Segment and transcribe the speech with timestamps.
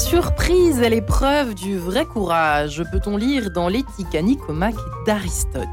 [0.00, 4.74] Surprise est l'épreuve du vrai courage, peut-on lire dans l'éthique à Nicomaque
[5.06, 5.68] d'Aristote.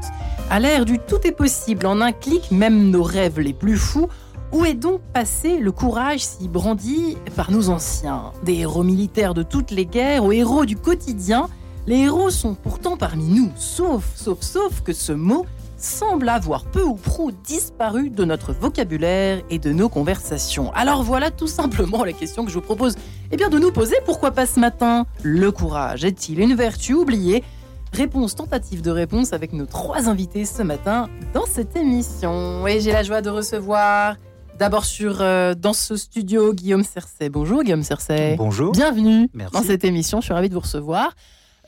[0.50, 4.08] À l'ère du tout est possible, en un clic, même nos rêves les plus fous,
[4.52, 8.32] où est donc passé le courage si brandi par nos anciens?
[8.44, 11.48] Des héros militaires de toutes les guerres aux héros du quotidien,
[11.86, 15.46] les héros sont pourtant parmi nous, sauf, sauf, sauf que ce mot
[15.78, 20.70] semble avoir peu ou prou disparu de notre vocabulaire et de nos conversations.
[20.74, 22.94] Alors voilà tout simplement la question que je vous propose
[23.30, 23.96] eh bien, de nous poser.
[24.04, 27.44] Pourquoi pas ce matin Le courage est-il une vertu oubliée?
[27.92, 32.66] Réponse tentative de réponse avec nos trois invités ce matin dans cette émission.
[32.66, 34.16] Et j'ai la joie de recevoir
[34.58, 37.28] d'abord sur euh, dans ce studio Guillaume Cercet.
[37.28, 38.34] Bonjour Guillaume Cercet.
[38.36, 38.72] Bonjour.
[38.72, 39.52] Bienvenue Merci.
[39.54, 40.20] dans cette émission.
[40.20, 41.12] Je suis ravie de vous recevoir.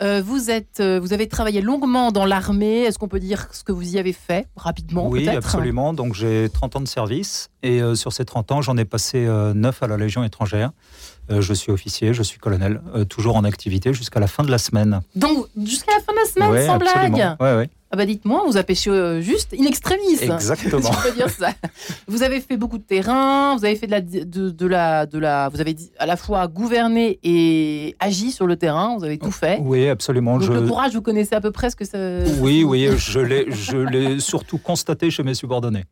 [0.03, 2.81] Euh, vous, êtes, euh, vous avez travaillé longuement dans l'armée.
[2.85, 5.93] Est-ce qu'on peut dire ce que vous y avez fait rapidement Oui, absolument.
[5.93, 9.27] Donc j'ai 30 ans de service et euh, sur ces 30 ans, j'en ai passé
[9.27, 10.71] euh, 9 à la Légion étrangère.
[11.31, 14.51] Euh, je suis officier, je suis colonel, euh, toujours en activité jusqu'à la fin de
[14.51, 15.01] la semaine.
[15.15, 17.17] Donc jusqu'à la fin de la semaine, Ouais, sans absolument.
[17.17, 17.37] blague.
[17.41, 17.71] Ouais, ouais.
[17.93, 20.21] Ah bah dites-moi, vous a pêché euh, juste in extremis.
[20.21, 20.91] Exactement.
[20.91, 21.51] On peut dire ça.
[22.07, 25.19] Vous avez fait beaucoup de terrain, vous avez fait de la, de, de la, de
[25.19, 28.97] la, vous avez à la fois gouverné et agi sur le terrain.
[28.97, 29.59] Vous avez tout fait.
[29.61, 30.39] Oui, absolument.
[30.39, 30.53] Donc je...
[30.53, 31.99] le courage, vous connaissez à peu près ce que ça.
[32.41, 35.85] Oui, oui, je l'ai, je l'ai surtout constaté chez mes subordonnés.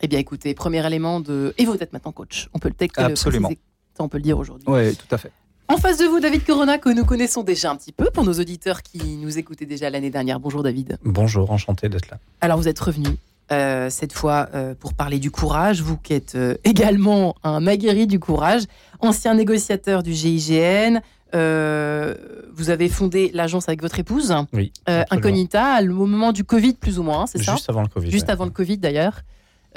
[0.00, 1.54] Eh bien, écoutez, premier élément de.
[1.58, 2.48] Et vous êtes maintenant coach.
[2.54, 3.50] On peut le le Absolument.
[3.98, 4.64] Ça, on peut le dire aujourd'hui.
[4.68, 5.32] Oui, tout à fait.
[5.66, 8.32] En face de vous, David Corona, que nous connaissons déjà un petit peu pour nos
[8.34, 10.38] auditeurs qui nous écoutaient déjà l'année dernière.
[10.40, 10.98] Bonjour David.
[11.04, 12.18] Bonjour, enchanté d'être là.
[12.40, 13.08] Alors vous êtes revenu
[13.50, 18.06] euh, cette fois euh, pour parler du courage, vous qui êtes euh, également un aguerri
[18.06, 18.62] du courage,
[19.00, 21.00] ancien négociateur du GIGN.
[21.34, 22.14] euh,
[22.54, 24.72] vous avez fondé l'agence avec votre épouse, Oui.
[24.88, 25.02] euh.
[25.10, 27.52] Incognita, au moment du Covid plus ou moins, c'est ça?
[27.52, 28.10] Juste avant le Covid.
[28.10, 28.32] Juste ouais.
[28.32, 29.20] avant le Covid d'ailleurs.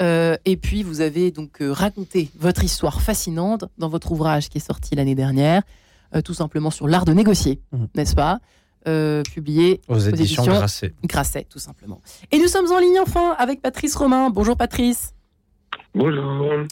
[0.00, 4.58] Euh, et puis vous avez donc euh, raconté votre histoire fascinante dans votre ouvrage qui
[4.58, 5.62] est sorti l'année dernière,
[6.14, 7.88] euh, tout simplement sur l'art de négocier, Mhm.
[7.94, 8.38] n'est-ce pas?
[8.88, 10.94] Euh, Publié Aux éditions éditions- Grasset.
[11.04, 12.00] Grasset, tout simplement.
[12.32, 14.30] Et nous sommes en ligne enfin avec Patrice Romain.
[14.30, 15.12] Bonjour Patrice.
[15.94, 16.64] Bonjour.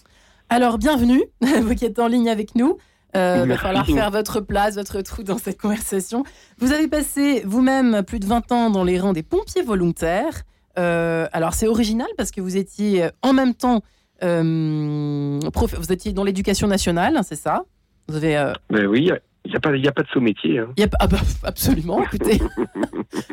[0.48, 1.22] Alors bienvenue,
[1.62, 2.78] vous qui êtes en ligne avec nous.
[3.16, 6.22] Euh, va falloir faire votre place, votre trou dans cette conversation.
[6.58, 10.42] Vous avez passé vous-même plus de 20 ans dans les rangs des pompiers volontaires.
[10.80, 13.82] Euh, alors c'est original parce que vous étiez euh, en même temps,
[14.22, 17.64] euh, prof- vous étiez dans l'éducation nationale, c'est ça?
[18.08, 19.00] Vous avez, euh, Ben oui,
[19.44, 20.58] il n'y a, pas- y a pas de sous-métier.
[20.58, 20.68] hein.
[20.76, 22.02] y a pas- ah bah, absolument.
[22.02, 22.40] Écoutez,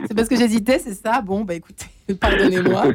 [0.08, 1.22] c'est parce que j'hésitais, c'est ça?
[1.22, 1.86] Bon bah écoutez,
[2.20, 2.88] pardonnez-moi.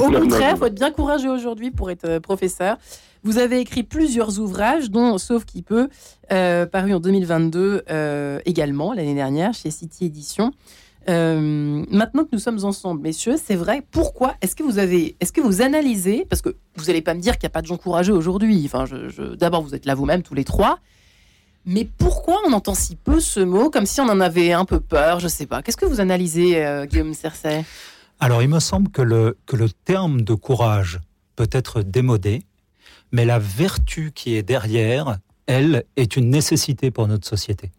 [0.00, 2.76] Au Non, contraire, il faut être bien courageux aujourd'hui pour être euh, professeur.
[3.24, 5.88] Vous avez écrit plusieurs ouvrages, dont Sauf qui peut,
[6.28, 10.50] paru en 2022 euh, également, l'année dernière, chez City Édition.
[11.08, 13.82] Euh, maintenant que nous sommes ensemble, messieurs, c'est vrai.
[13.90, 17.20] Pourquoi est-ce que vous avez, est-ce que vous analysez, parce que vous n'allez pas me
[17.20, 18.62] dire qu'il n'y a pas de gens courageux aujourd'hui.
[18.66, 18.84] Enfin,
[19.38, 20.78] d'abord vous êtes là vous-même tous les trois,
[21.64, 24.80] mais pourquoi on entend si peu ce mot, comme si on en avait un peu
[24.80, 25.62] peur Je sais pas.
[25.62, 27.64] Qu'est-ce que vous analysez, euh, Guillaume Cercet?
[28.20, 31.00] Alors, il me semble que le, que le terme de courage
[31.36, 32.42] peut être démodé,
[33.10, 37.70] mais la vertu qui est derrière, elle, est une nécessité pour notre société.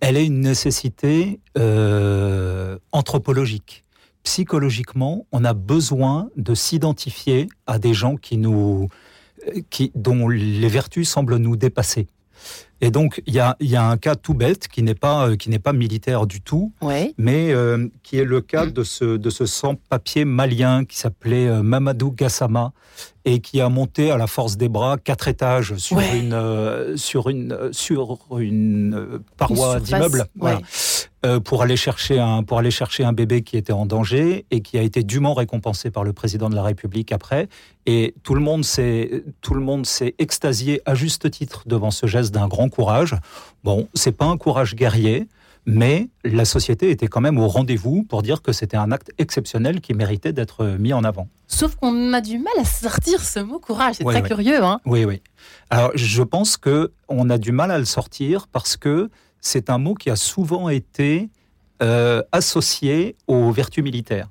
[0.00, 3.84] Elle est une nécessité euh, anthropologique.
[4.22, 8.88] Psychologiquement, on a besoin de s'identifier à des gens qui nous,
[9.48, 12.08] euh, qui, dont les vertus semblent nous dépasser.
[12.80, 15.48] Et donc, il y y a un cas tout bête qui n'est pas, euh, qui
[15.50, 17.14] n'est pas militaire du tout, Ouais.
[17.16, 22.10] mais euh, qui est le cas de ce, de ce sans-papier malien qui s'appelait Mamadou
[22.10, 22.72] Gassama
[23.24, 26.18] et qui a monté à la force des bras quatre étages sur Ouais.
[26.18, 30.60] une, euh, sur une, euh, sur une euh, paroi d'immeuble voilà,
[31.24, 34.60] euh, pour, aller chercher un, pour aller chercher un bébé qui était en danger et
[34.60, 37.48] qui a été dûment récompensé par le président de la République après.
[37.86, 42.06] Et tout le monde s'est tout le monde s'est extasié à juste titre devant ce
[42.06, 43.16] geste d'un grand courage.
[43.62, 45.26] Bon, c'est pas un courage guerrier,
[45.66, 49.80] mais la société était quand même au rendez-vous pour dire que c'était un acte exceptionnel
[49.80, 51.28] qui méritait d'être mis en avant.
[51.46, 53.96] Sauf qu'on a du mal à sortir ce mot courage.
[53.96, 55.22] C'est très curieux, hein Oui, oui.
[55.70, 59.78] Alors, je pense que on a du mal à le sortir parce que c'est un
[59.78, 61.28] mot qui a souvent été
[61.82, 64.30] euh, associé aux vertus militaires.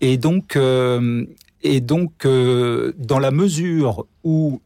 [0.00, 1.26] Et donc, euh,
[1.62, 4.60] et donc euh, dans la mesure où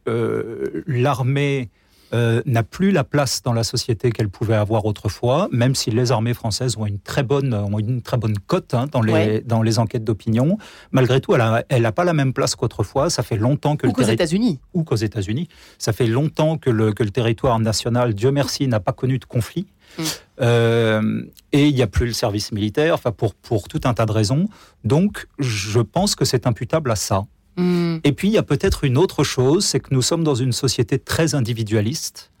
[0.85, 1.69] l'armée
[2.13, 6.11] euh, n'a plus la place dans la société qu'elle pouvait avoir autrefois, même si les
[6.11, 9.43] armées françaises ont une très bonne, ont une très bonne cote hein, dans, les, Ouais.
[9.45, 10.57] dans les enquêtes d'opinion.
[10.91, 13.09] Malgré tout, elle n'a elle a pas la même place qu'autrefois.
[13.09, 14.59] Ça fait longtemps que Ou qu'aux États-Unis.
[14.73, 15.47] ou qu'aux États-Unis.
[15.77, 19.25] Ça fait longtemps que le, que le territoire national, Dieu merci, n'a pas connu de
[19.25, 19.67] conflit.
[19.97, 20.03] Mm.
[20.41, 24.05] Euh, et il n'y a plus le service militaire, enfin pour, pour tout un tas
[24.05, 24.47] de raisons.
[24.83, 27.23] Donc, je pense que c'est imputable à ça.
[27.61, 27.99] Hmm.
[28.03, 30.51] Et puis, il y a peut-être une autre chose, c'est que nous sommes dans une
[30.51, 32.31] société très individualiste,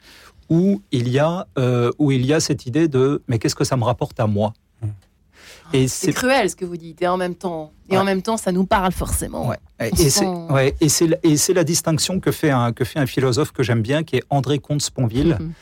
[0.49, 3.63] où il y a, euh, où il y a cette idée de mais qu'est-ce que
[3.63, 4.53] ça me rapporte à moi?
[5.73, 8.37] Et c'est cruel ce que vous dites, et en même temps, et en même temps,
[8.37, 9.47] ça nous parle forcément.
[9.47, 9.57] Ouais.
[9.79, 13.81] Et c'est ouais, et la distinction que fait un que fait un philosophe que j'aime
[13.81, 15.53] bien, qui est André Comte-Sponville, mhm.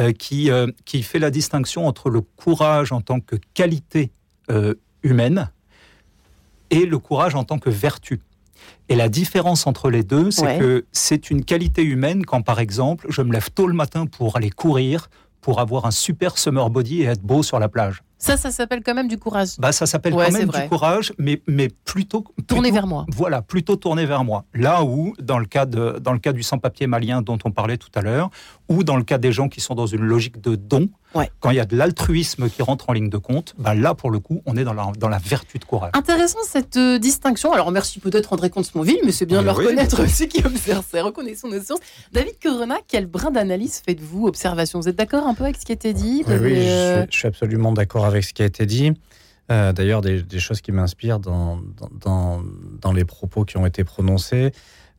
[0.00, 4.10] euh, qui euh, qui fait la distinction entre le courage en tant que qualité
[4.50, 5.50] euh, humaine
[6.70, 8.20] et le courage en tant que vertu.
[8.88, 13.06] Et la différence entre les deux, c'est que c'est une qualité humaine quand, par exemple,
[13.08, 15.08] je me lève tôt le matin pour aller courir,
[15.40, 18.02] pour avoir un super summer body et être beau sur la plage.
[18.24, 19.58] Ça, ça s'appelle quand même du courage.
[19.58, 23.04] Bah, ça s'appelle quand même du courage, mais, mais plutôt, Tourné vers moi.
[23.12, 24.44] Voilà, plutôt tourné vers moi.
[24.54, 27.76] Là où, dans le cas, de, dans le cas du sans-papier malien dont on parlait
[27.76, 28.30] tout à l'heure,
[28.70, 30.88] ou dans le cas des gens qui sont dans une logique de don,
[31.40, 34.10] quand il y a de l'altruisme qui rentre en ligne de compte, bah là, pour
[34.10, 35.92] le coup, on est dans la, dans la vertu de courage.
[35.94, 37.52] Intéressant cette euh, distinction.
[37.52, 41.02] Alors, merci peut-être André Comte-Sponville, mais c'est bien de le reconnaître aussi qui observe ça.
[41.02, 41.80] Reconnaissons nos sources.
[42.12, 44.80] David Corona, quel brin d'analyse faites-vous Observation?
[44.80, 46.24] Vous êtes d'accord un peu avec ce qui a été dit?
[46.26, 48.92] Oui, je, euh, je, suis absolument d'accord avec ce qui a été dit.
[49.50, 51.60] Euh, d'ailleurs, des, choses qui m'inspirent dans,
[52.00, 52.42] dans,
[52.80, 54.52] dans, les propos qui ont été prononcés.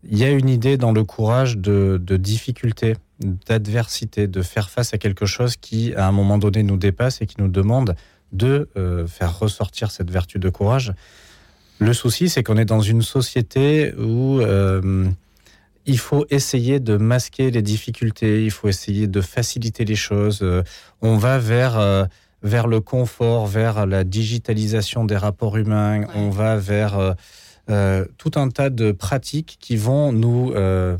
[0.07, 4.93] Il y a une idée dans le courage de, de difficulté, d'adversité, de faire face
[4.93, 7.95] à quelque chose qui, à un moment donné, nous dépasse et qui nous demande
[8.33, 10.93] de euh, faire ressortir cette vertu de courage.
[11.79, 15.07] Le souci, c'est qu'on est dans une société où euh,
[15.87, 20.45] il faut essayer de masquer les difficultés, il faut essayer de faciliter les choses.
[21.01, 22.07] on va vers
[22.45, 27.13] vers le confort, vers la digitalisation des rapports humains, on va vers euh,
[27.71, 30.95] euh, tout un tas de pratiques qui vont nous euh,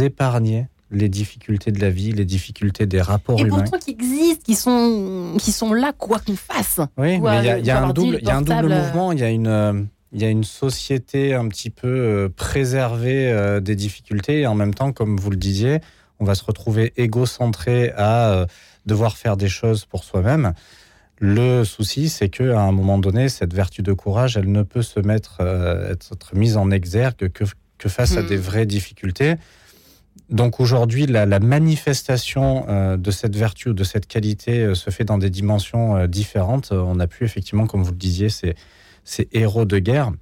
[0.00, 3.58] épargner les difficultés de la vie, les difficultés des rapports humains.
[3.58, 6.80] Et pourtant qui existent, qui sont, qui sont là, quoi qu'on fasse.
[6.96, 9.30] Oui, mais il y a, un double, y a un double mouvement, il y a
[9.30, 9.88] une...
[10.12, 14.92] il y a une société un petit peu préservée des difficultés et en même temps,
[14.92, 15.80] comme vous le disiez,
[16.20, 18.46] on va se retrouver égocentré à
[18.86, 20.54] devoir faire des choses pour soi-même.
[21.20, 24.82] Le souci, c'est que à un moment donné, cette vertu de courage, elle ne peut
[24.82, 27.44] se mettre, euh, être mise en exergue que,
[27.78, 28.26] que face à hmm.
[28.26, 29.34] des vraies difficultés.
[30.30, 35.04] Donc aujourd'hui, la, manifestation euh, de cette vertu ou de cette qualité euh, se fait
[35.04, 36.70] dans des dimensions différentes.
[36.70, 38.54] On a pu effectivement, comme vous le disiez, ces,
[39.02, 40.12] ces héros de guerre.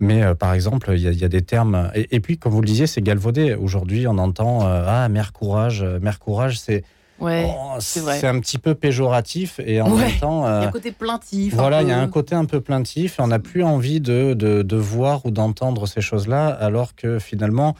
[0.00, 1.90] Mais par exemple, il y, a des termes.
[1.92, 3.54] Et, et, puis, comme vous le disiez, c'est galvaudé.
[3.54, 5.82] Aujourd'hui, on entend Ah, mère courage.
[5.82, 6.84] Mère courage, c'est
[7.20, 10.46] Ouais, oh, c'est un petit peu péjoratif et en même temps.
[10.46, 11.54] il y a un euh, côté plaintif.
[11.54, 14.34] Voilà, il y a un côté un peu plaintif et on n'a plus envie de,
[14.34, 17.74] de, de voir ou d'entendre ces choses-là, alors que finalement,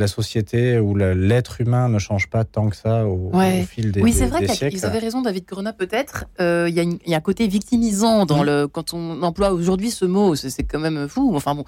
[0.00, 3.30] la société ou l'être humain ne change pas tant que ça au,
[3.68, 4.46] fil des, oui, c'est vrai.
[4.46, 6.24] Vous avez raison, David Corona, peut-être.
[6.40, 10.34] Euh, il y, a un côté victimisant dans le, quand on emploie aujourd'hui ce mot.
[10.34, 11.32] C'est quand même fou.
[11.36, 11.64] Enfin bon,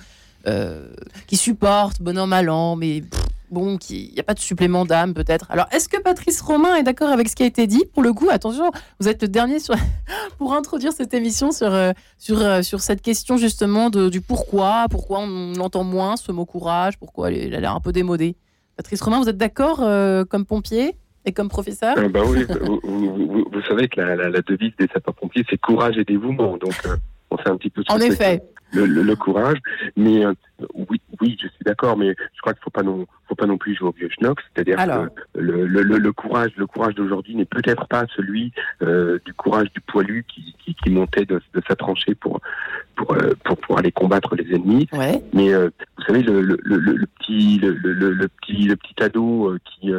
[0.46, 0.88] euh,
[1.26, 3.04] qui supporte, bon an, mal an, mais
[3.52, 5.46] bon, il n'y a pas de supplément d'âme peut-être.
[5.50, 7.84] Alors, est-ce que Patrice Romain est d'accord avec ce qui a été dit?
[7.93, 9.75] Pour le coup, attention, vous êtes le dernier sur...
[10.38, 14.87] pour introduire cette émission sur, euh, sur, euh, sur cette question justement de, du pourquoi,
[14.90, 18.34] pourquoi on entend moins ce mot courage, pourquoi il a l'air un peu démodé.
[18.76, 21.94] Patrice Romain, vous êtes d'accord euh, comme pompier et comme professeur?
[22.10, 22.44] Bah oui,
[22.82, 26.56] vous, savez que la, la, devise des sapeurs-pompiers, c'est courage et dévouement.
[26.56, 26.74] Donc,
[27.31, 27.82] on fait un petit peu...
[27.88, 28.43] En effet.
[28.72, 29.58] Le, le, le, courage.
[29.96, 30.24] Mais
[30.74, 33.58] oui, oui, je suis d'accord, mais je crois qu'il faut pas non, faut pas non
[33.58, 34.41] plus jouer au vieux schnock.
[34.55, 38.52] C'est-à-dire que le, le, le, courage, le courage d'aujourd'hui n'est peut-être pas celui
[38.82, 42.41] euh, du courage du poilu qui, qui, qui montait de, de, sa tranchée pour
[42.96, 44.88] pour, euh, pour pour aller combattre les ennemis.
[44.93, 45.22] Ouais.
[45.32, 49.50] Mais euh, vous savez, le, le, le, le petit le, le, petit le petit ado
[49.50, 49.93] euh, qui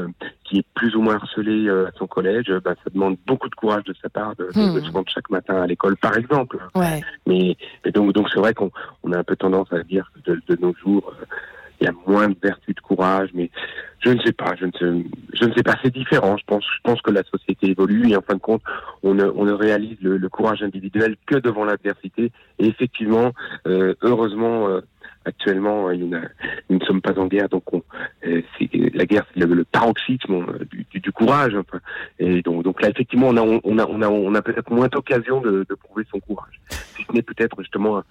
[0.53, 3.83] qui est plus ou moins harcelé à son collège, bah, ça demande beaucoup de courage
[3.86, 4.93] de sa part de, de se hmm.
[4.93, 6.60] rendre chaque matin à l'école, par exemple.
[6.75, 7.01] Ouais.
[7.25, 8.72] Mais, mais donc donc c'est vrai qu'on
[9.03, 11.12] on a un peu tendance à dire de, de nos jours
[11.81, 13.50] il y a moins de vertu de courage, mais
[14.00, 16.38] je ne sais pas, je ne sais, je ne sais pas, c'est différent.
[16.38, 18.62] Je pense, je pense que la société évolue et en fin de compte,
[19.01, 22.31] on ne, on ne réalise le, le courage individuel que devant l'adversité.
[22.60, 23.31] Et effectivement,
[23.67, 24.81] euh, heureusement, euh,
[25.25, 26.10] actuellement, nous
[26.70, 27.84] ne sommes pas en guerre, donc on,
[28.25, 28.42] euh,
[28.94, 31.56] la guerre, c'est le, paroxysme du, du, courage.
[32.20, 34.88] Et donc, donc là, effectivement, on a, on a, on a, on a peut-être moins
[34.88, 36.60] d'occasion de, de, prouver son courage.
[36.70, 38.03] Si ce n'est peut-être justement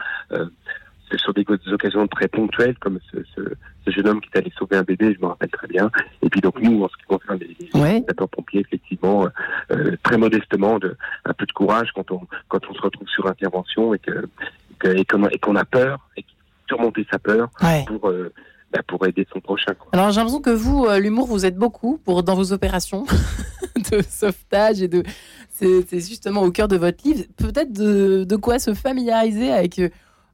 [1.19, 4.83] sur des, occasions très ponctuelles, comme ce, ce, jeune homme qui est allé sauver un
[4.83, 5.90] bébé, je me rappelle très bien.
[6.23, 9.26] Et puis donc nous, en ce qui concerne les, les sapeurs-pompiers, effectivement,
[9.71, 13.26] euh, très modestement, de, un peu de courage quand on quand on se retrouve sur
[13.26, 14.26] intervention et que,
[14.85, 16.09] et qu'on a peur
[16.73, 17.49] surmonter sa peur
[17.87, 18.33] pour euh,
[18.73, 19.75] bah, pour aider son prochain.
[19.93, 23.05] Alors j'ai l'impression que vous, euh, l'humour, vous êtes beaucoup pour dans vos opérations
[23.91, 25.02] de sauvetage et de
[25.50, 27.25] c'est justement au cœur de votre livre.
[27.37, 29.81] Peut-être de, de quoi se familiariser avec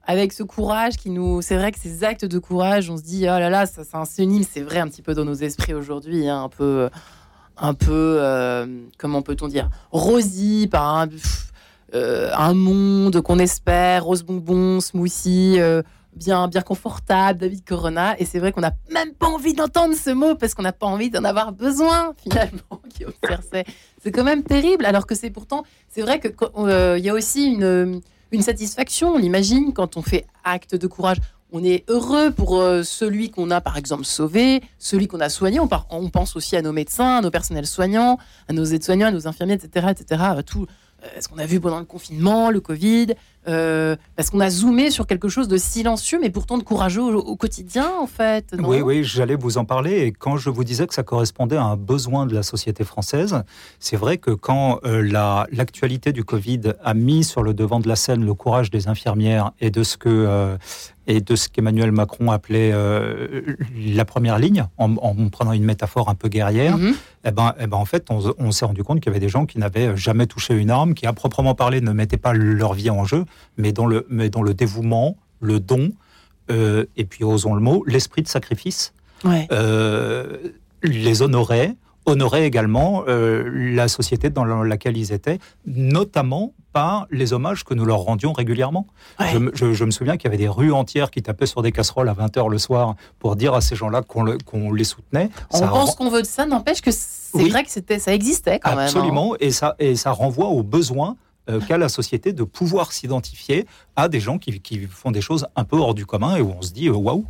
[0.04, 1.42] avec ce courage qui nous.
[1.42, 3.96] C'est vrai que ces actes de courage, on se dit, oh là là, ça, c'est
[3.96, 6.88] un synonyme, c'est vrai, un petit peu dans nos esprits aujourd'hui, hein, un peu
[7.60, 8.66] un peu, euh,
[8.98, 11.08] comment peut-on dire, rosy par un,
[11.94, 15.82] euh, un monde qu'on espère, rose bonbon, smoothie, euh,
[16.18, 18.18] bien, bien confortable, David Corona.
[18.18, 20.86] Et c'est vrai qu'on n'a même pas envie d'entendre ce mot parce qu'on n'a pas
[20.86, 22.82] envie d'en avoir besoin finalement.
[24.02, 24.84] C'est quand même terrible.
[24.84, 28.02] Alors que c'est pourtant, c'est vrai qu'il il y a aussi une,
[28.42, 29.14] satisfaction.
[29.14, 31.18] On l'imagine quand on fait acte de courage
[31.50, 35.60] on est heureux pour euh, celui qu'on a, par exemple, sauvé, celui qu'on a soigné.
[35.60, 39.10] On, on, pense aussi à nos médecins, à nos personnels soignants, à nos aides-soignants, à
[39.12, 40.22] nos infirmiers, etc., etc.
[40.44, 40.66] Tout
[41.04, 43.14] euh, ce qu'on a vu pendant le confinement, le Covid,
[43.46, 47.36] euh, parce qu'on a zoomé sur quelque chose de silencieux, mais pourtant de courageux au,
[47.36, 48.54] quotidien, en fait.
[48.58, 50.00] oui, oui, j'allais vous en parler.
[50.00, 53.42] Et quand je vous disais que ça correspondait à un besoin de la société française,
[53.78, 55.02] c'est vrai que quand euh,
[55.50, 59.52] l'actualité du Covid a mis sur le devant de la scène le courage des infirmières
[59.60, 60.56] et de ce que euh,
[61.10, 64.94] et de ce qu'Emmanuel Macron appelait la première ligne, en,
[65.30, 66.94] prenant une métaphore un peu guerrière, mm-hmm.
[67.24, 69.30] eh ben, eh ben, en fait, on, on s'est rendu compte qu'il y avait des
[69.30, 72.74] gens qui n'avaient jamais touché une arme, qui à proprement parler ne mettaient pas leur
[72.74, 73.24] vie en jeu,
[73.56, 75.92] mais dans le, mais dans le dévouement, le don,
[76.50, 78.92] euh, et puis osons le mot, l'esprit de sacrifice,
[79.26, 80.36] euh,
[80.82, 81.74] les honorait,
[82.06, 83.44] honorait également euh,
[83.74, 88.86] la société dans laquelle ils étaient, notamment par les hommages que nous leur rendions régulièrement.
[89.18, 92.14] Je, me souviens qu'il y avait des rues entières qui tapaient sur des casseroles à
[92.14, 95.30] 20h le soir pour dire à ces gens-là qu'on les soutenait.
[95.50, 98.78] On pense qu'on veut de ça, n'empêche que c'est vrai que ça existait quand même.
[98.80, 98.84] Hein.
[98.84, 101.16] Absolument, et, ça, et ça renvoie aux besoins
[101.48, 105.64] euh, qu'a la société de pouvoir s'identifier à des gens qui, font des choses un
[105.64, 107.24] peu hors du commun et où on se dit euh, waouh.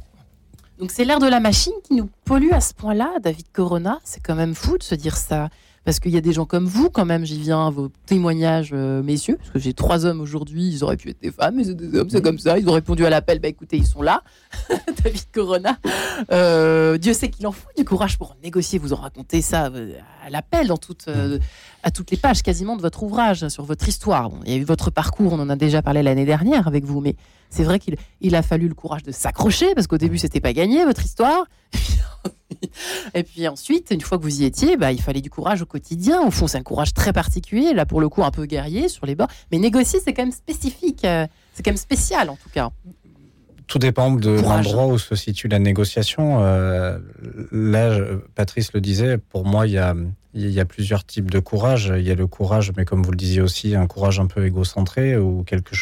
[0.78, 3.98] Donc c'est l'air de la machine qui nous pollue à ce point-là, David Corona.
[4.04, 5.48] C'est quand même fou de se dire ça.
[5.88, 9.02] Parce qu'il y a des gens comme vous, quand même, j'y viens vos témoignages, euh,
[9.02, 11.74] messieurs, parce que j'ai trois hommes aujourd'hui, ils auraient pu être des femmes, mais c'est
[11.74, 14.22] des hommes, c'est comme ça, ils ont répondu à l'appel, bah écoutez, ils sont là,
[15.02, 15.78] David Corona.
[16.98, 19.70] Dieu sait qu'il en faut du courage pour négocier, vous en racontez ça
[20.26, 20.78] à l'appel dans
[21.82, 24.30] à toutes les pages quasiment de votre ouvrage, sur votre histoire.
[24.44, 27.00] il y a eu votre parcours, on en a déjà parlé l'année dernière avec vous,
[27.00, 27.16] mais
[27.48, 30.52] c'est vrai qu'il il a fallu le courage de s'accrocher, parce qu'au début, c'était pas
[30.52, 31.46] gagné, votre histoire.
[33.14, 35.66] Et puis ensuite, une fois que vous y étiez, bah, il fallait du courage au
[35.66, 36.22] quotidien.
[36.22, 39.06] Au fond, c'est un courage très particulier, là pour le coup un peu guerrier sur
[39.06, 39.28] les bords.
[39.52, 42.70] Mais négocier, c'est quand même spécifique, euh, c'est quand même spécial en tout cas.
[43.66, 46.42] Tout dépend de l'endroit où se situe la négociation.
[46.42, 46.98] Euh,
[47.52, 47.98] là,
[48.34, 49.94] Patrice le disait, pour moi, il y a
[50.34, 51.92] il y a plusieurs types de courage.
[51.96, 54.46] Il y a le courage, mais comme vous le disiez aussi, un courage un peu
[54.46, 55.74] égocentré ou quelque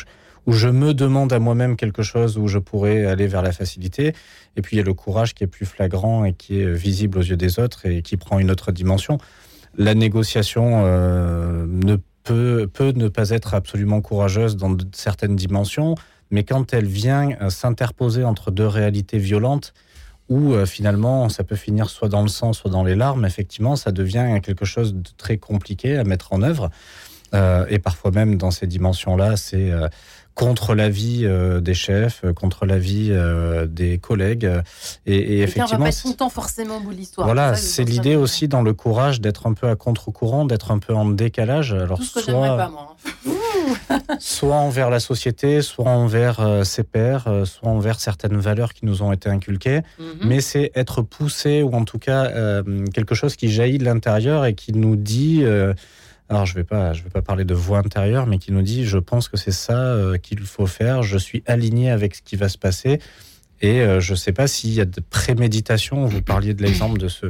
[0.47, 4.15] où je me demande à moi-même quelque chose où je pourrais aller vers la facilité.
[4.57, 7.19] Et puis il y a le courage qui est plus flagrant et qui est visible
[7.19, 9.19] aux yeux des autres et qui prend une autre dimension.
[9.77, 15.95] La négociation euh, ne peut, ne pas être absolument courageuse dans certaines dimensions,
[16.31, 19.75] mais quand elle vient euh, s'interposer entre deux réalités violentes,
[20.29, 23.77] où euh, finalement ça peut finir soit dans le sang, soit dans les larmes, effectivement,
[23.77, 26.71] ça devient quelque chose de très compliqué à mettre en œuvre.
[27.37, 29.89] Euh, et parfois même dans ces dimensions-là, c'est euh,
[30.35, 31.27] contre l'avis
[31.63, 33.11] des chefs, contre l'avis
[33.69, 34.47] des collègues.
[35.07, 37.27] Et, et effectivement, on va pas tout le temps forcément bout l'histoire.
[37.27, 40.95] Voilà, c'est l'idée aussi dans le courage d'être un peu à contre-courant, d'être un peu
[40.95, 41.73] en décalage.
[41.73, 42.55] Alors tout ce que soit...
[42.55, 42.97] pas moi.
[43.27, 43.31] Hein.
[44.19, 48.87] soit envers la société, soit envers euh, ses pairs, euh, soit envers certaines valeurs qui
[48.87, 49.81] nous ont été inculquées.
[49.99, 50.07] Mhm.
[50.25, 54.45] Mais c'est être poussé, ou en tout cas euh, quelque chose qui jaillit de l'intérieur
[54.45, 55.45] et qui nous dit,
[56.29, 58.63] alors je ne vais, pas, je vais pas parler de voix intérieure, mais qui nous
[58.63, 62.37] dit, je pense que c'est ça qu'il faut faire, je suis aligné avec ce qui
[62.37, 63.01] va se passer.
[63.63, 67.09] Et je ne sais pas s'il y a de préméditation, vous parliez de l'exemple de
[67.09, 67.27] ce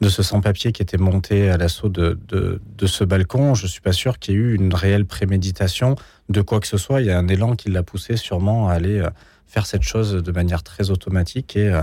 [0.00, 3.92] de ce sans-papier qui était monté à l'assaut de, de, ce balcon, je suis pas
[3.92, 5.96] sûr qu'il y ait eu une réelle préméditation
[6.28, 7.00] de quoi que ce soit.
[7.00, 9.10] Il y a un élan qui l'a poussé sûrement à aller euh,
[9.46, 11.82] faire cette chose de manière très automatique et, euh,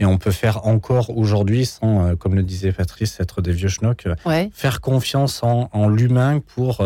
[0.00, 3.68] et on peut faire encore aujourd'hui, sans, euh, comme le disait Patrice, être des vieux
[3.68, 4.08] schnocks,
[4.52, 6.82] faire confiance en, en l'humain pour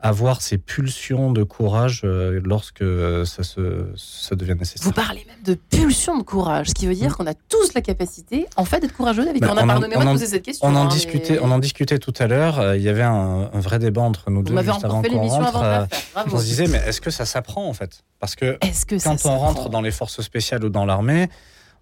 [0.00, 4.84] avoir ces pulsions de courage euh, lorsque euh, ça, se, ça devient nécessaire.
[4.84, 7.80] Vous parlez même de pulsions de courage, ce qui veut dire qu'on a tous la
[7.80, 9.24] capacité, en fait, d'être courageux.
[9.24, 10.68] David, ben, on a pardonné-moi de poser cette question.
[10.68, 12.60] On en, hein, discutait, on en discutait tout à l'heure.
[12.60, 15.88] Euh, il y avait un, vrai débat entre nous deux juste avant qu'on rentre.
[16.32, 18.04] on se disait, mais est-ce que ça s'apprend en fait?
[18.20, 18.58] Parce que,
[19.02, 21.28] quand on rentre dans les forces spéciales ou dans l'armée,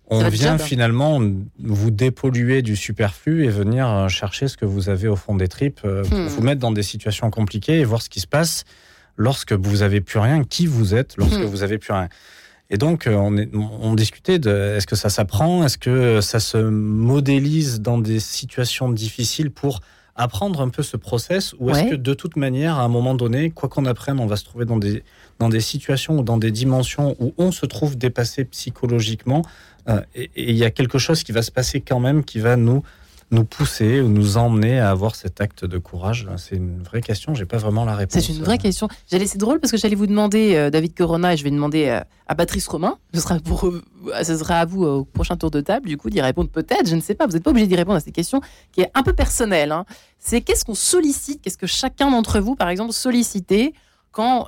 [0.09, 1.21] on vient finalement
[1.59, 5.49] vous dépolluer du superflu et venir euh, chercher ce que vous avez au fond des
[5.49, 6.27] tripes, euh, pour hmm.
[6.29, 8.65] vous mettre dans des situations compliquées et voir ce qui se passe
[9.17, 11.45] lorsque vous avez plus rien, qui vous êtes lorsque hmm.
[11.45, 12.09] vous avez plus rien.
[12.71, 16.59] Et donc, euh, on, on discutait de est-ce que ça s'apprend, est-ce que ça se
[16.59, 19.81] modélise dans des situations difficiles pour
[20.17, 23.51] apprendre un peu ce process, ou est-ce que de toute manière, à un moment donné,
[23.51, 25.05] quoi qu'on apprenne, on va se trouver dans des,
[25.39, 29.43] dans des situations ou dans des dimensions où on se trouve dépassé psychologiquement,
[29.89, 32.57] euh, et il y a quelque chose qui va se passer quand même qui va
[32.57, 32.83] nous
[33.31, 37.35] nous pousser ou nous emmener à avoir cet acte de courage C'est une vraie question,
[37.35, 38.23] j'ai pas vraiment la réponse.
[38.23, 38.89] C'est une vraie question.
[39.11, 41.87] J'allais, c'est drôle parce que j'allais vous demander, euh, David Corona, et je vais demander
[41.87, 43.83] euh, à Patrice Romain, ce sera, pour, euh,
[44.23, 46.95] ce sera à vous au prochain tour de table, du coup, d'y répondre peut-être, je
[46.95, 48.41] ne sais pas, vous n'êtes pas obligé d'y répondre à cette question
[48.73, 49.73] qui est un peu personnelle.
[49.73, 49.85] hein.
[50.19, 53.75] C'est qu'est-ce qu'on sollicite, qu'est-ce que chacun d'entre vous, par exemple, sollicitez
[54.13, 54.47] quand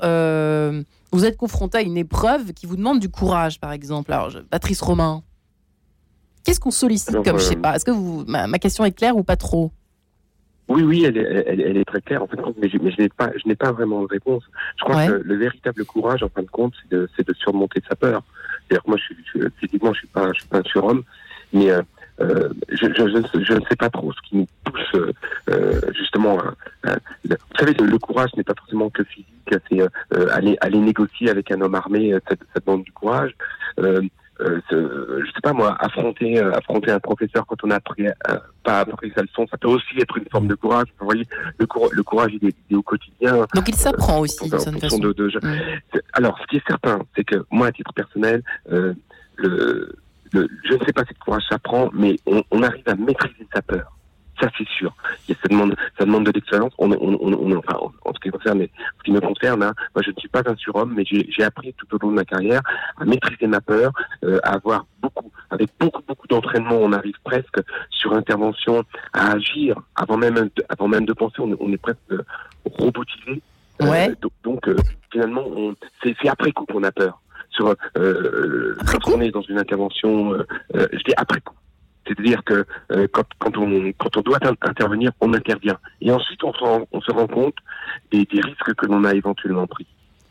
[1.11, 4.13] vous êtes confronté à une épreuve qui vous demande du courage, par exemple.
[4.13, 5.23] Alors, Patrice Romain,
[6.49, 8.85] qu'est-ce qu'on sollicite Alors, comme, je sais euh, pas, est-ce que vous, ma, ma question
[8.85, 9.71] est claire ou pas trop?
[10.69, 12.77] Oui, oui, elle est, elle, elle est très claire en fin de compte, mais je,
[12.83, 14.43] mais je n'ai pas, je n'ai pas vraiment de réponse.
[14.79, 15.07] Je crois Ouais.
[15.07, 18.23] que le véritable courage, en fin de compte, c'est de, c'est de surmonter sa peur.
[18.69, 21.03] C'est-à-dire que moi, je suis, je, physiquement, je suis pas, je suis pas un surhomme,
[21.55, 21.81] mais euh,
[22.21, 23.09] euh, je, je,
[23.43, 25.01] je, ne sais- pas trop ce qui nous pousse
[25.49, 26.39] euh, justement.
[26.39, 26.55] à-
[26.91, 29.27] à- le- vous savez, le, le courage n'est pas forcément que physique.
[29.71, 29.89] C'est euh,
[30.33, 33.35] aller, aller négocier avec un homme armé, ça, ça demande du courage.
[34.41, 38.13] Euh, je sais pas moi, affronter, euh, affronter un professeur quand on a appris, euh,
[38.63, 40.87] pas appris sa leçon, ça peut aussi être une forme de courage.
[41.01, 41.27] Vous voyez,
[41.59, 43.45] le, cour- le courage, il est, il est au quotidien.
[43.55, 45.09] Donc il s'apprend aussi, En d'une certaine fonction façon.
[45.09, 45.99] de, de- Mm.
[46.13, 48.95] Alors, ce qui est certain, c'est que moi, à titre personnel, euh,
[49.37, 49.93] le,
[50.33, 53.47] le- je ne sais pas si le courage s'apprend, mais on, on arrive à maîtriser
[53.55, 53.93] sa peur.
[54.41, 54.95] Ça, c'est sûr.
[55.29, 56.73] Et ça demande, ça demande de l'expérience.
[56.79, 59.75] On, on, on, on- enfin, en, en ce qui concerne, ce qui me concerne, hein,
[59.95, 62.25] moi, je ne suis pas un surhomme, mais j'ai appris tout au long de ma
[62.25, 62.61] carrière
[62.99, 63.93] à maîtriser ma peur,
[64.25, 67.61] euh, à avoir beaucoup, avec beaucoup, beaucoup d'entraînement, on arrive presque
[67.91, 68.83] sur intervention
[69.13, 71.37] à agir avant même, de, avant même de penser.
[71.39, 72.23] On, est- on est presque euh,
[72.65, 73.41] robotisé.
[73.81, 74.77] Euh, donc, donc, euh,
[75.13, 75.45] finalement,
[76.03, 77.21] c'est après coup qu'on a peur.
[77.51, 80.37] Sur, euh, quand on est dans une intervention,
[80.75, 81.55] je dis après coup.
[82.09, 85.79] C'est-à-dire que euh, quand, quand, on, quand on doit in- intervenir, on intervient.
[86.01, 87.55] Et ensuite, on se rend, on se rend compte
[88.11, 89.87] des, des risques que l'on a éventuellement pris.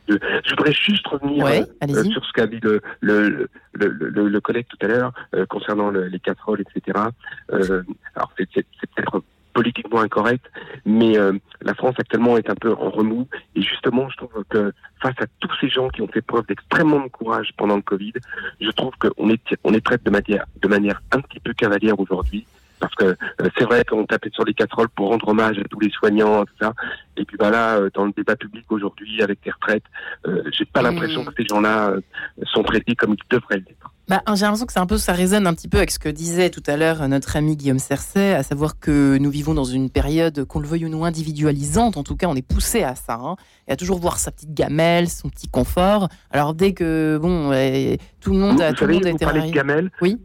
[0.10, 2.12] Euh, Je voudrais juste revenir Ouais, euh, allez-y.
[2.12, 5.92] sur ce qu'a dit le, le, le, le, le collègue tout à l'heure euh, concernant
[5.92, 6.98] le- les casseroles, etc.
[7.54, 7.84] Euh,
[8.16, 9.22] alors, c'est peut-être
[9.58, 10.46] politiquement incorrect,
[10.86, 13.28] mais euh, la France actuellement est un peu en remous.
[13.56, 17.00] Et justement, je trouve que face à tous ces gens qui ont fait preuve d'extrêmement
[17.00, 18.14] de courage pendant le Covid,
[18.62, 22.00] je trouve qu'on est, on est traité de manière, de manière un petit peu cavalière
[22.00, 22.46] aujourd'hui.
[22.80, 25.80] Parce que euh, c'est vrai qu'on tapait sur les casseroles pour rendre hommage à tous
[25.80, 26.74] les soignants, tout ça.
[27.18, 29.86] Et puis bah là, euh, dans le débat public aujourd'hui, avec les retraites,
[30.28, 32.02] euh, j'ai pas l'impression que ces gens-là euh,
[32.44, 33.92] sont traités comme ils devraient l'être.
[34.10, 36.08] Bah, j'ai l'impression que c'est un peu, ça résonne un petit peu avec ce que
[36.08, 39.90] disait tout à l'heure notre ami Guillaume Cercet, à savoir que nous vivons dans une
[39.90, 41.98] période, qu'on le veuille ou non, individualisante.
[41.98, 43.36] En tout cas, on est poussé à ça, hein,
[43.68, 46.08] et à toujours voir sa petite gamelle, son petit confort.
[46.32, 49.42] Alors dès que bon, euh, tout le monde, Vous, a, tout le monde vous parlez
[49.42, 49.92] de gamelle.
[50.02, 50.18] Oui.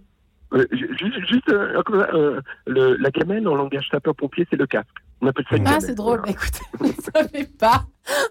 [0.55, 1.83] Euh, ju- juste, juste euh,
[2.15, 4.87] euh, le, la gamelle en langage sapeur-pompier, c'est le casque.
[5.23, 6.19] On appelle ça une Ah, c'est drôle.
[6.19, 6.33] Voilà.
[6.33, 6.87] Bah, écoutez, vous
[7.23, 7.85] ne savez pas.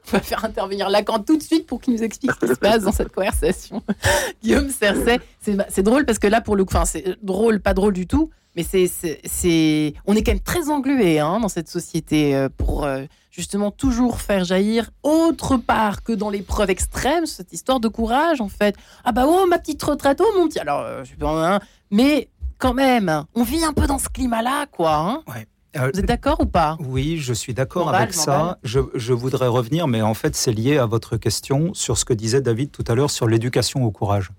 [0.07, 2.59] On va faire intervenir Lacan tout de suite pour qu'il nous explique ce qui se
[2.59, 3.81] passe dans cette conversation.
[4.43, 7.73] Guillaume Cercet, c'est c'est drôle parce que là, pour le coup, enfin, c'est drôle, pas
[7.73, 11.47] drôle du tout, mais c'est, c'est, c'est- on est quand même très englué hein, dans
[11.47, 17.25] cette société euh, pour euh, justement toujours faire jaillir autre part que dans l'épreuve extrême
[17.25, 18.75] cette histoire de courage en fait.
[19.05, 20.59] Ah bah oh ma petite retraite, oh mon petit.
[20.59, 21.59] Alors, euh, je suis pas, hein,
[21.91, 24.95] mais quand même, on vit un peu dans ce climat-là, quoi.
[24.97, 25.23] hein.
[25.29, 25.33] Euh,
[25.75, 26.77] Vous êtes d'accord ou pas?
[26.81, 28.57] Oui, je suis d'accord avec ça.
[28.63, 32.13] Je, je voudrais revenir, mais en fait, c'est lié à votre question sur ce que
[32.13, 34.31] disait David tout à l'heure sur l'éducation au courage.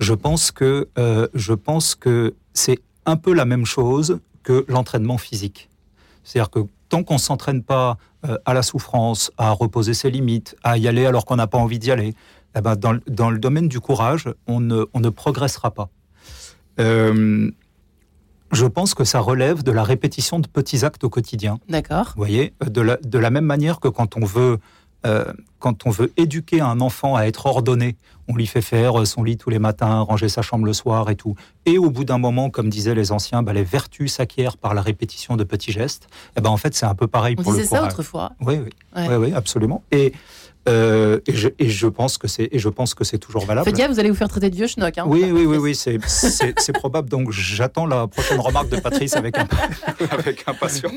[0.00, 5.18] Je pense que, euh, je pense que c'est un peu la même chose que l'entraînement
[5.18, 5.70] physique.
[6.24, 7.96] C'est-à-dire que tant qu'on ne s'entraîne pas
[8.26, 11.58] euh, à la souffrance, à reposer ses limites, à y aller alors qu'on n'a pas
[11.58, 12.14] envie d'y aller,
[12.56, 15.88] eh ben, dans, le- dans le domaine du courage, on ne, on ne progressera pas.
[16.78, 17.50] Euh,
[18.52, 21.58] je pense que ça relève de la répétition de petits actes au quotidien.
[21.68, 22.12] D'accord.
[22.16, 24.58] Vous voyez, de la, de la même manière que quand on veut,
[25.06, 25.24] euh,
[25.58, 27.96] quand on veut éduquer un enfant à être ordonné,
[28.28, 31.16] on lui fait faire son lit tous les matins, ranger sa chambre le soir et
[31.16, 31.34] tout.
[31.66, 34.82] Et au bout d'un moment, comme disaient les anciens, bah, les vertus s'acquièrent par la
[34.82, 36.06] répétition de petits gestes.
[36.36, 37.92] Et ben en fait, c'est un peu pareil On pour disait le ça courage.
[37.92, 38.32] autrefois.
[38.40, 39.08] Oui, oui, Ouais.
[39.08, 39.82] oui, oui, absolument.
[39.90, 40.12] Et,
[40.68, 43.64] euh, et, je, et je pense que c'est et je pense que c'est toujours valable.
[43.70, 44.98] Faites vous allez vous faire traiter de vieux schnock.
[44.98, 45.98] Hein, Oui, oui, oui, oui, c'est
[46.74, 47.08] probable.
[47.08, 49.46] Donc j'attends la prochaine remarque de Patrice avec, un,
[50.10, 50.92] avec impatience.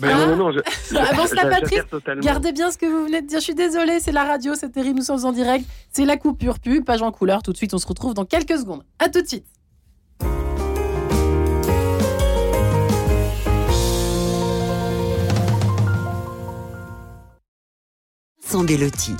[0.00, 1.80] Mais non, non, je, cela, j'a- Patrice,
[2.22, 3.38] gardez bien ce que vous venez de dire.
[3.38, 5.64] Je suis désolée, c'est la radio, c'est terrible, nous sommes en direct.
[5.92, 7.42] C'est la coupure pub, page en couleur.
[7.42, 8.82] Tout de suite, on se retrouve dans quelques secondes.
[8.98, 9.46] À tout de suite.
[18.48, 19.14] Sandelotti.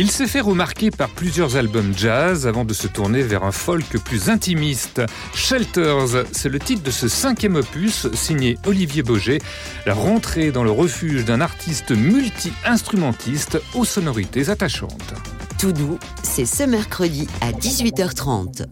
[0.00, 3.98] Il s'est fait remarquer par plusieurs albums jazz avant de se tourner vers un folk
[4.04, 5.02] plus intimiste.
[5.34, 9.40] Shelters, c'est le titre de ce cinquième opus signé Olivier Boget,
[9.86, 15.14] la rentrée dans le refuge d'un artiste multi-instrumentiste aux sonorités attachantes.
[15.58, 18.66] Tout doux, c'est ce mercredi à 18h30.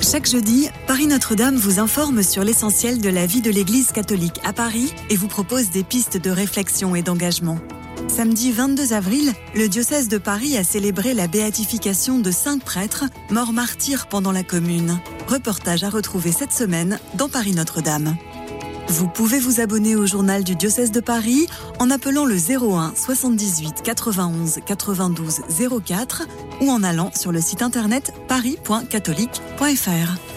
[0.00, 4.52] Chaque jeudi, Paris Notre-Dame vous informe sur l'essentiel de la vie de l'Église catholique à
[4.52, 7.58] Paris et vous propose des pistes de réflexion et d'engagement.
[8.08, 13.52] Samedi 22 avril, le diocèse de Paris a célébré la béatification de cinq prêtres morts
[13.52, 15.00] martyrs pendant la Commune.
[15.28, 18.16] Reportage à retrouver cette semaine dans Paris Notre-Dame.
[18.88, 21.46] Vous pouvez vous abonner au journal du diocèse de Paris
[21.78, 25.40] en appelant le 01 78 91 92
[25.84, 26.28] 04
[26.60, 30.31] ou en allant sur le site internet paris.catholique.fr.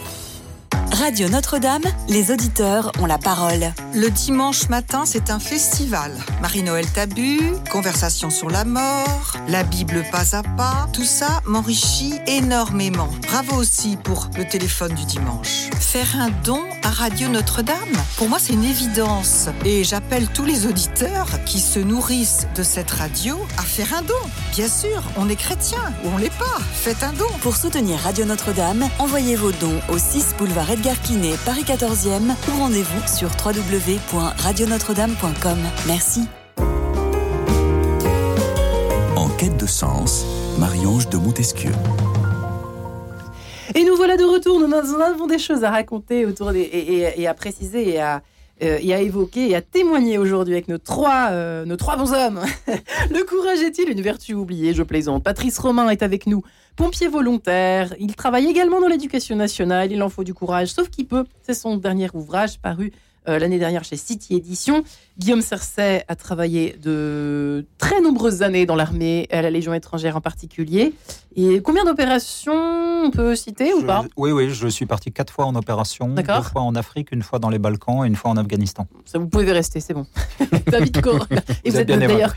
[0.98, 3.74] Radio Notre-Dame, les auditeurs ont la parole.
[3.94, 6.14] Le dimanche matin, c'est un festival.
[6.42, 13.10] Marie-Noël Tabu, conversation sur la mort, la Bible pas à pas, tout ça m'enrichit énormément.
[13.28, 15.70] Bravo aussi pour le téléphone du dimanche.
[15.82, 17.76] Faire un don à Radio Notre-Dame,
[18.16, 19.50] pour moi c'est une évidence.
[19.66, 24.14] Et j'appelle tous les auditeurs qui se nourrissent de cette radio à faire un don.
[24.54, 26.60] Bien sûr, on est chrétien ou on l'est pas.
[26.74, 27.28] Faites un don.
[27.42, 32.52] Pour soutenir Radio Notre-Dame, envoyez vos dons au 6 boulevard Edgar Quinet, Paris 14e ou
[32.60, 35.58] rendez-vous sur www.radionotre-dame.com.
[35.88, 36.28] Merci.
[39.16, 40.24] En quête de sens,
[40.60, 41.72] Marie-Ange de Montesquieu.
[43.74, 44.60] Et nous voilà de retour.
[44.60, 44.72] Nous
[45.02, 48.22] avons des choses à raconter autour des, et, et à préciser et à,
[48.64, 52.14] euh, et à évoquer et à témoigner aujourd'hui avec nos trois, euh, nos trois bons
[52.14, 52.40] hommes.
[53.12, 54.74] le courage est-il une vertu oubliée?
[54.74, 55.24] Je plaisante.
[55.24, 56.42] Patrice Romain est avec nous,
[56.78, 57.94] pompier volontaire.
[58.00, 59.92] Il travaille également dans l'éducation nationale.
[59.92, 61.26] Il en faut du courage, sauf qu'il peut.
[61.42, 62.94] C'est son dernier ouvrage paru
[63.28, 64.84] euh, l'année dernière chez City Édition.
[65.18, 70.22] Guillaume Cercet a travaillé de très nombreuses années dans l'armée, à la Légion étrangère en
[70.22, 70.94] particulier.
[71.36, 72.54] Et combien d'opérations
[73.06, 74.06] on peut citer ou pas?
[74.18, 77.40] Oui, oui, je suis parti quatre fois en opération, deux fois en Afrique, une fois
[77.40, 78.88] dans les Balkans et une fois en Afghanistan.
[79.06, 80.06] Ça, vous pouvez rester, c'est bon.
[80.68, 81.26] David Corona.
[81.64, 82.36] Et vous, êtes, êtes d'ailleurs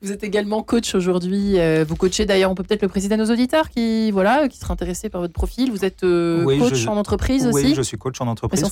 [0.00, 1.58] Vous êtes également coach aujourd'hui.
[1.58, 4.58] Euh, vous coachez d'ailleurs, on peut peut-être le préciser à nos auditeurs qui, voilà, qui
[4.58, 5.70] seraient intéressés par votre profil.
[5.70, 8.64] Vous êtes euh, coach en entreprise aussi Oui, je suis coach en entreprise,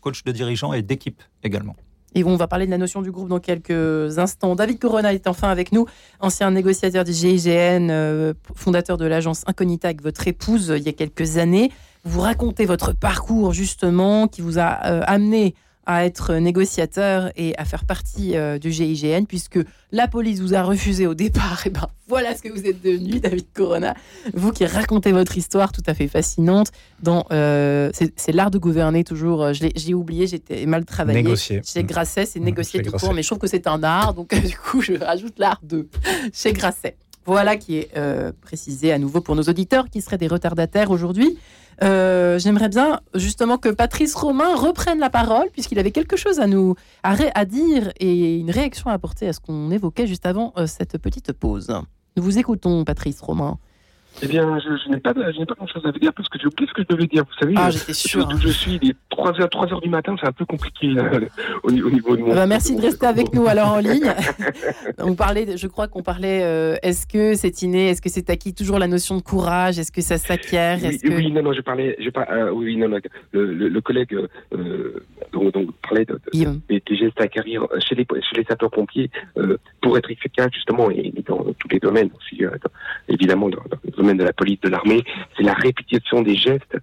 [0.00, 1.74] coach de dirigeants et d'équipe également.
[2.14, 4.54] Et on va parler de la notion du groupe dans quelques instants.
[4.54, 5.86] David Corona est enfin avec nous,
[6.20, 10.92] ancien négociateur du GIGN, euh, fondateur de l'agence Incognita avec votre épouse il y a
[10.92, 11.70] quelques années.
[12.04, 15.54] Vous racontez votre parcours justement qui vous a amené
[15.88, 19.58] à être négociateur et à faire partie euh, du GIGN, puisque
[19.90, 21.62] la police vous a refusé au départ.
[21.66, 23.94] Et ben voilà ce que vous êtes devenu, David Corona.
[24.34, 26.72] Vous qui racontez votre histoire tout à fait fascinante.
[27.02, 29.52] Dans euh, c'est l'art de gouverner toujours.
[29.52, 31.22] J'ai oublié, j'étais mal travaillé.
[31.22, 31.62] Négocier.
[31.64, 34.34] Chez Grasset, c'est mmh, négocier tout court, mais je trouve que c'est un art, donc
[34.34, 35.88] du coup je rajoute l'art de
[36.34, 36.96] chez Grasset.
[37.24, 41.38] Voilà qui est euh, précisé à nouveau pour nos auditeurs qui seraient des retardataires aujourd'hui.
[41.82, 46.46] Euh, j'aimerais bien justement que Patrice Romain reprenne la parole puisqu'il avait quelque chose à
[46.46, 50.66] nous à, dire et une réaction à apporter à ce qu'on évoquait juste avant euh,
[50.66, 51.68] cette petite pause.
[52.16, 53.58] Nous vous écoutons, Patrice Romain.
[54.22, 56.74] Eh bien, je, n'ai pas, pas grand-chose à vous dire parce que j'ai oublié ce
[56.74, 57.22] que je devais dire.
[57.24, 58.28] Vous savez, ah, j'étais sûr.
[58.28, 58.38] Hein.
[58.40, 60.94] Je suis les 3h, 3 heures du matin, c'est un peu compliqué
[61.62, 62.32] au, niveau de mon.
[62.32, 64.12] Ah bah, merci de rester avec nous alors en ligne.
[64.98, 66.42] On parlait, je crois qu'on parlait.
[66.42, 69.92] Euh, est-ce que c'est inné Est-ce que c'est acquis toujours la notion de courage Est-ce
[69.92, 71.08] que ça s'acquiert oui, que...
[71.08, 71.96] oui, non, non, je parlais.
[72.00, 72.98] Je pas, euh, oui, non, non,
[73.32, 74.14] le, collègue
[74.54, 76.20] euh, donc, donc, parlait de,
[76.68, 79.10] des, gestes à acquérir chez les, chez les sapeurs-pompiers
[79.80, 82.42] pour être efficace justement et, dans, tous les domaines aussi,
[83.08, 85.02] évidemment dans, dans le domaine de la police, de l'armée,
[85.36, 86.76] c'est la répétition des gestes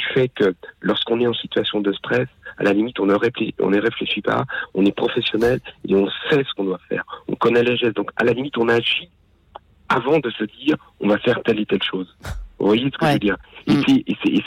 [0.00, 3.54] qui fait que lorsqu'on est en situation de stress, à la limite, on ne réfléchit,
[3.60, 7.04] on ne réfléchit pas, on est professionnel et on sait ce qu'on doit faire.
[7.28, 7.96] On connaît les gestes.
[7.96, 9.08] Donc, à la limite, on agit
[9.88, 12.16] avant de se dire on va faire telle et telle chose.
[12.58, 13.36] Vous voyez ce que je veux dire?
[13.66, 13.82] Et mm.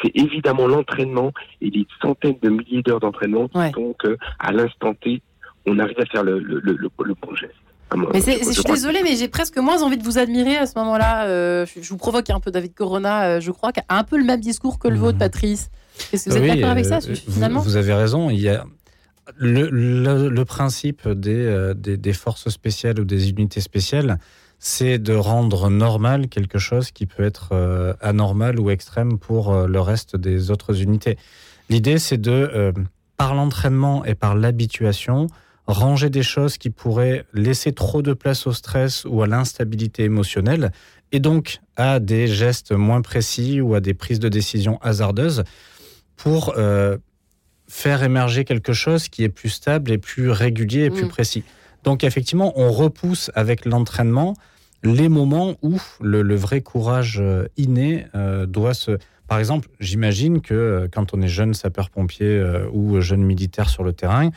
[0.04, 5.22] c'est évidemment l'entraînement et des centaines de milliers d'heures d'entraînement qui font qu'à l'instant T,
[5.66, 7.56] on arrive à faire le, le, le, le bon geste.
[7.96, 11.26] Mais je, suis désolée, mais j'ai presque moins envie de vous admirer à ce moment-là.
[11.26, 14.18] Euh, je, vous provoque un peu David Corona, euh, je crois, qui a un peu
[14.18, 15.20] le même discours que le vôtre, mmh.
[15.20, 15.70] Patrice.
[16.12, 18.30] Est-ce que vous êtes d'accord avec ça, euh, finalement vous, avez raison.
[18.30, 18.66] Il y a
[19.38, 24.20] le, le, principe des, des, des, forces spéciales ou des unités spéciales,
[24.60, 30.16] c'est de rendre normal quelque chose qui peut être anormal ou extrême pour le reste
[30.16, 31.18] des autres unités.
[31.70, 32.74] L'idée, c'est de,
[33.18, 35.28] par l'entraînement et par l'habituation,
[35.68, 40.72] ranger des choses qui pourraient laisser trop de place au stress ou à l'instabilité émotionnelle,
[41.12, 45.44] et donc à des gestes moins précis ou à des prises de décision hasardeuses
[46.18, 46.98] pour euh,
[47.68, 51.10] faire émerger quelque chose qui est plus stable et plus régulier et plus mm.
[51.10, 51.44] précis.
[51.84, 54.34] Donc effectivement, on repousse avec l'entraînement
[54.84, 58.98] les moments où le, vrai courage euh, inné euh, doit se...
[59.28, 64.30] Par exemple, j'imagine que quand on est jeune sapeur-pompier ou jeune militaire sur le terrain,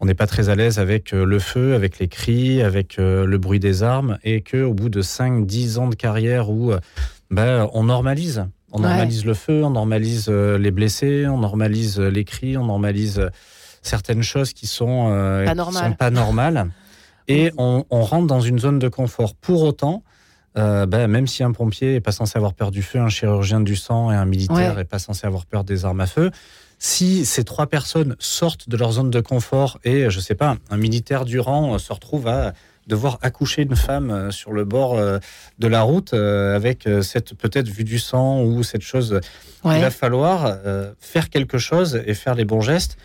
[0.00, 3.24] on n'est pas très à l'aise avec euh, le feu, avec les cris, avec euh,
[3.24, 6.80] le bruit des armes, et qu'au bout de 5-10 ans de carrière où euh,
[7.30, 12.56] ben, on normalise, On normalise le feu, on normalise les blessés, on normalise les cris,
[12.56, 13.30] on normalise
[13.82, 15.08] certaines choses qui sont,
[15.44, 16.68] pas, sont pas normales.
[17.26, 19.34] Et on, rentre dans une zone de confort.
[19.34, 20.04] Pour autant,
[20.54, 23.74] ben, même si un pompier n'est pas censé avoir peur du feu, un chirurgien du
[23.74, 26.30] sang et un militaire n'est pas censé avoir peur des armes à feu,
[26.78, 30.76] si ces trois personnes sortent de leur zone de confort et, je sais pas, un
[30.76, 32.52] militaire du rang se retrouve à
[32.86, 35.18] devoir accoucher une femme euh, sur le bord euh,
[35.58, 39.20] de la route euh, avec cette peut-être vue du sang ou cette chose.
[39.64, 40.58] Il va falloir
[41.00, 42.96] faire quelque chose et faire les bons gestes.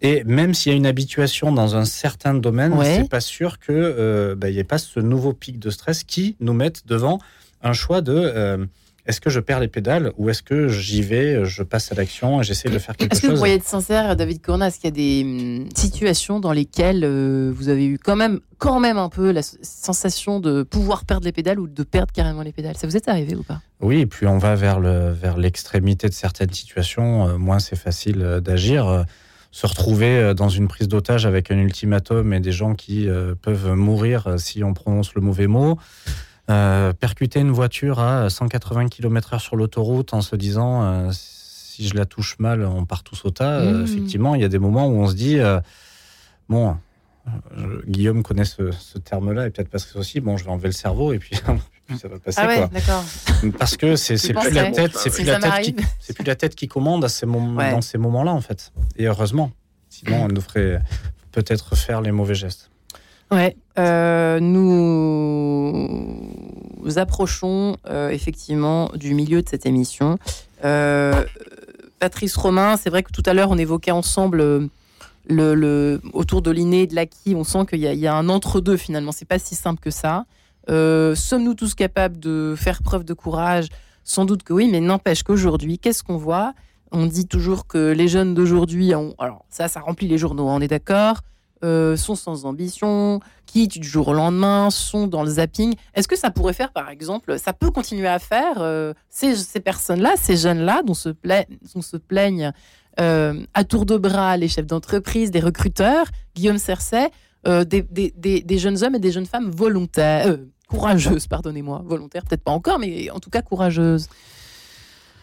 [0.00, 4.34] Et même s'il y a une habituation dans un certain domaine, c'est pas sûr que
[4.34, 7.18] bah, n'y ait pas ce nouveau pic de stress qui nous mette devant
[7.62, 8.66] un choix de
[9.06, 12.40] est-ce que je perds les pédales ou est-ce que j'y vais, je passe à l'action
[12.40, 14.84] et j'essaie de faire quelque chose Est-ce que vous pourriez être sincère, David est-ce qu'il
[14.84, 18.98] y a des hum, situations dans lesquelles euh, vous avez eu quand même, quand même
[18.98, 22.76] un peu la sensation de pouvoir perdre les pédales ou de perdre carrément les pédales?
[22.76, 23.60] Ça vous est arrivé ou pas?
[23.80, 27.76] Oui, et puis on va vers le vers l'extrémité de certaines situations, euh, moins c'est
[27.76, 29.04] facile euh, d'agir.
[29.52, 33.08] Se retrouver dans une prise d'otage avec un ultimatum et des gens qui
[33.40, 35.78] peuvent mourir si on prononce le mauvais mot.
[36.48, 41.96] Euh, percuter une voiture à 180 km/h sur l'autoroute en se disant euh, si je
[41.96, 43.58] la touche mal, on part tous au tas.
[43.60, 43.84] Euh, mmh.
[43.84, 45.38] effectivement, il y a des moments où on se dit
[46.48, 46.76] bon,
[47.88, 51.18] Guillaume connaît ce, terme-là et peut-être que aussi, bon, je vais enlever le cerveau et
[51.18, 51.36] puis.
[52.00, 53.04] ça va passer ah ouais, d'accord.
[53.58, 56.54] Parce que c'est plus la tête, c'est plus la tête qui, c'est plus la tête
[56.54, 58.72] qui commande à ces moments, dans ces moments-là en fait.
[58.96, 59.50] Et heureusement,
[59.88, 60.80] sinon elle nous ferait
[61.32, 62.70] peut-être faire les mauvais gestes.
[63.30, 64.68] Ouais, euh, nous
[66.96, 70.18] approchons euh, effectivement du milieu de cette émission.
[70.64, 71.24] Euh,
[71.98, 74.68] Patrice Romain, c'est vrai que tout à l'heure on évoquait ensemble
[75.28, 77.34] le, autour de l'inné et de l'acquis.
[77.34, 79.10] On sent qu'il y, a un entre-deux finalement.
[79.10, 80.26] C'est pas si simple que ça.
[80.68, 83.66] Sommes-nous tous capables de faire preuve de courage?
[84.04, 86.54] Sans doute que oui, mais n'empêche qu'aujourd'hui, qu'est-ce qu'on voit?
[86.92, 90.68] On dit toujours que les jeunes d'aujourd'hui, alors ça, ça remplit les journaux, on est
[90.68, 91.22] d'accord
[91.64, 95.74] euh, sont sans ambition, qui du jour au lendemain, sont dans le zapping.
[95.94, 100.16] Est-ce que ça pourrait faire, par exemple, ça peut continuer à faire euh, ces, personnes-là,
[100.16, 102.52] ces jeunes-là, dont se, plaignent
[103.00, 107.10] euh, à tour de bras les chefs d'entreprise, des recruteurs, Guillaume Cercet,
[107.46, 110.36] des, jeunes hommes et des jeunes femmes volontaires,
[110.68, 114.08] courageuses, pardonnez-moi, volontaires, peut-être pas encore, mais en tout cas courageuses.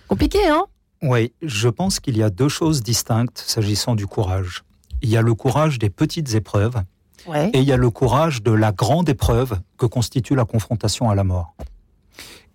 [0.08, 0.66] Compliqué, hein?
[1.04, 4.64] Oui, je pense qu'il y a deux choses distinctes s'agissant du courage
[5.04, 6.82] il y a le courage des petites épreuves
[7.28, 11.16] et il y a le courage de la grande épreuve que constitue la confrontation à
[11.16, 11.56] la mort.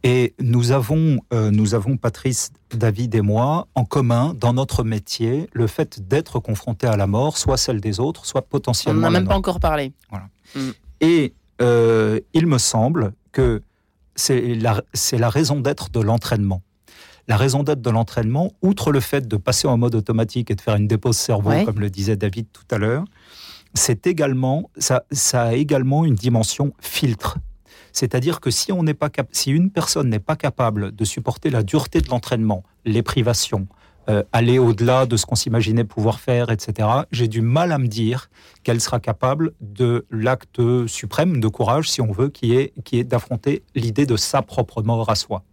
[0.05, 5.49] Et nous avons, euh, nous avons, Patrice, David et moi, en commun, dans notre métier,
[5.53, 8.99] le fait d'être confronté à la mort, soit celle des autres, soit potentiellement.
[8.99, 9.93] On n'en a même pas encore parlé.
[10.55, 10.71] Mm.
[11.01, 13.63] Et euh, il me semble que
[14.15, 14.83] c'est la,
[15.13, 16.63] la raison d'être de l'entraînement
[17.29, 20.61] la raison d'être de l'entraînement, outre le fait de passer en mode automatique et de
[20.61, 23.05] faire une dépose cerveau, comme le disait David tout à l'heure,
[23.75, 27.39] c'est également, ça, ça a également une dimension filtre.
[27.93, 32.01] C'est-à-dire que si, on pas si une personne n'est pas capable de supporter la dureté
[32.01, 33.67] de l'entraînement, les privations,
[34.09, 37.89] euh, aller au-delà de ce qu'on s'imaginait pouvoir faire, etc., j'ai du mal à me
[37.89, 38.31] dire
[38.63, 43.05] qu'elle sera capable de l'acte suprême de courage, si on veut, qui est, qui est
[43.05, 45.45] d'affronter l'idée de sa propre mort à soi.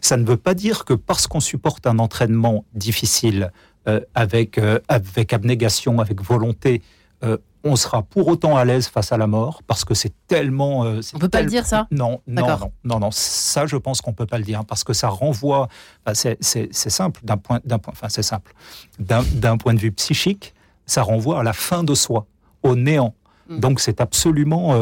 [0.00, 3.50] Ça ne veut pas dire que parce qu'on supporte un entraînement difficile,
[3.88, 6.82] euh, avec, euh, avec abnégation, avec volonté,
[7.24, 10.82] euh, on sera pour autant à l'aise face à la mort, parce que c'est tellement...
[10.82, 11.88] on peut pas le dire ça?
[11.90, 14.92] Non, non, non, non, non, ça je pense qu'on peut pas le dire, parce que
[14.92, 15.66] ça renvoie...
[16.12, 16.40] c'est
[16.72, 18.54] simple, d'un point, point, enfin c'est simple,
[19.00, 20.54] d'un point de vue psychique,
[20.86, 22.26] ça renvoie à la fin de soi,
[22.62, 23.16] au néant.
[23.48, 23.58] Mm.
[23.58, 24.76] Donc c'est absolument...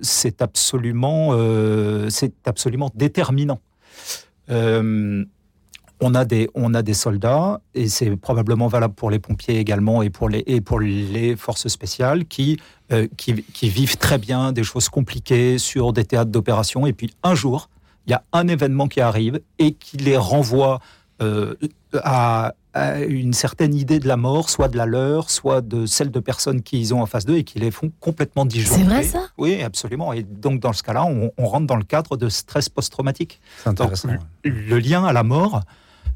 [0.00, 1.36] c'est absolument,
[2.08, 3.60] c'est absolument déterminant.
[4.50, 5.24] Euh,
[6.00, 10.02] on a, des, on a des soldats, et c'est probablement valable pour les pompiers également
[10.02, 12.58] et pour les, et pour les forces spéciales, qui,
[12.92, 16.86] euh, qui, vivent très bien des choses compliquées sur des théâtres d'opération.
[16.86, 17.68] Et puis un jour,
[18.06, 20.80] il y a un événement qui arrive et qui les renvoie
[21.20, 21.54] euh,
[21.94, 22.54] à,
[23.08, 26.62] une certaine idée de la mort, soit de la leur, soit de celle de personnes
[26.62, 28.82] qu'ils ont en face d'eux et qui les font complètement disjoncter.
[28.82, 29.28] C'est vrai ça?
[29.38, 30.12] Oui, absolument.
[30.12, 33.40] Et donc dans ce cas-là, on, rentre dans le cadre de stress post-traumatique.
[34.44, 35.62] Le lien à la mort,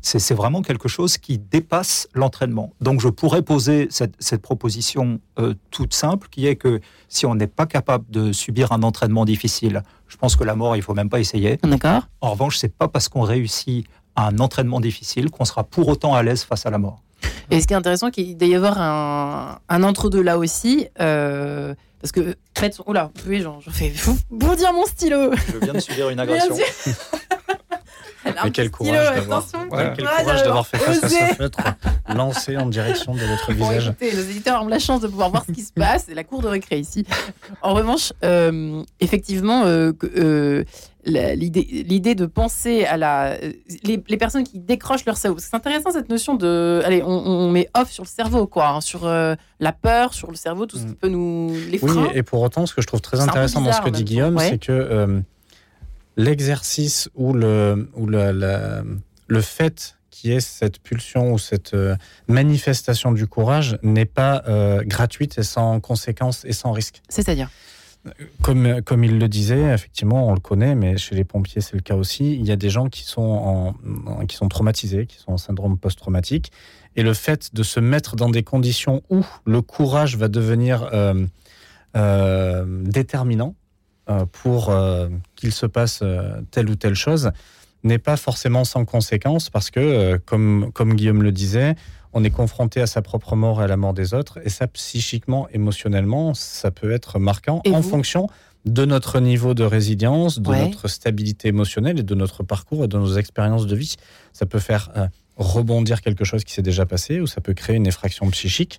[0.03, 2.73] c'est vraiment quelque chose qui dépasse l'entraînement.
[2.81, 7.47] Donc je pourrais poser cette, proposition euh, toute simple, qui est que si on n'est
[7.47, 11.09] pas capable de subir un entraînement difficile, je pense que la mort, il faut même
[11.09, 11.59] pas essayer.
[11.63, 12.09] D'accord.
[12.21, 16.23] En revanche, c'est pas parce qu'on réussit un entraînement difficile qu'on sera pour autant à
[16.23, 17.03] l'aise face à la mort.
[17.51, 20.89] Et ce qui est intéressant, qu'il doit y avoir un, entre-deux là aussi.
[21.01, 23.93] Euh, parce que, faites, oula, oui, j'en fais
[24.31, 25.31] bondir mon stylo.
[25.53, 26.57] Je viens de subir une agression.
[28.25, 29.45] Mais quel courage d'avoir
[29.97, 31.59] quel courage d'avoir fait face à ce feutre
[32.09, 33.89] lancé en direction de votre Bon, visage.
[33.89, 36.05] écoutez, nos éditeurs ont la chance de pouvoir voir ce qui se passe.
[36.09, 37.05] C'est la cour de récré ici.
[37.63, 40.65] En revanche, euh, effectivement, euh, euh,
[41.05, 43.53] l'idée de penser à la euh,
[43.85, 45.39] les, les personnes qui décrochent leur cerveau.
[45.41, 48.81] C'est intéressant cette notion de allez, on, on met off sur le cerveau, quoi, hein,
[48.81, 52.23] sur euh, la peur, sur le cerveau, tout ce qui peut nous les Oui, et
[52.23, 54.05] pour autant, ce que je trouve très intéressant dans ce que dit.
[54.05, 54.49] Guillaume, Ouais.
[54.51, 55.21] c'est que euh,
[56.17, 58.83] l'exercice ou le, ou la- la-
[59.29, 61.97] le fait qu'il y ait cette pulsion ou cette euh,
[62.29, 64.43] manifestation du courage n'est pas
[64.85, 67.01] gratuite et sans conséquences et sans risque.
[67.09, 67.51] C'est-à-dire?
[68.43, 71.83] Comme, comme il le disait, effectivement, on le connaît, mais chez les pompiers, c'est le
[71.83, 72.35] cas aussi.
[72.35, 73.75] Il y a des gens qui sont,
[74.27, 76.51] qui sont traumatisés, qui sont en syndrome post-traumatique.
[76.97, 81.27] Et le fait de se mettre dans des conditions où le courage va devenir euh,
[81.97, 83.55] euh, déterminant
[84.11, 84.75] euh, pour
[85.37, 86.03] qu'il se passe
[86.51, 87.31] telle ou telle chose
[87.85, 91.77] n'est pas forcément sans conséquence parce que, comme, comme Guillaume le disait,
[92.13, 94.67] on est confronté à sa propre mort et à la mort des autres, et ça,
[94.67, 98.29] psychiquement, émotionnellement, ça peut être marquant Et en fonction
[98.65, 100.63] de notre niveau de résilience, de Ouais.
[100.67, 103.97] notre stabilité émotionnelle et de notre parcours et de nos expériences de vie.
[104.33, 107.75] Ça peut faire euh, rebondir quelque chose qui s'est déjà passé ou ça peut créer
[107.75, 108.79] une effraction psychique.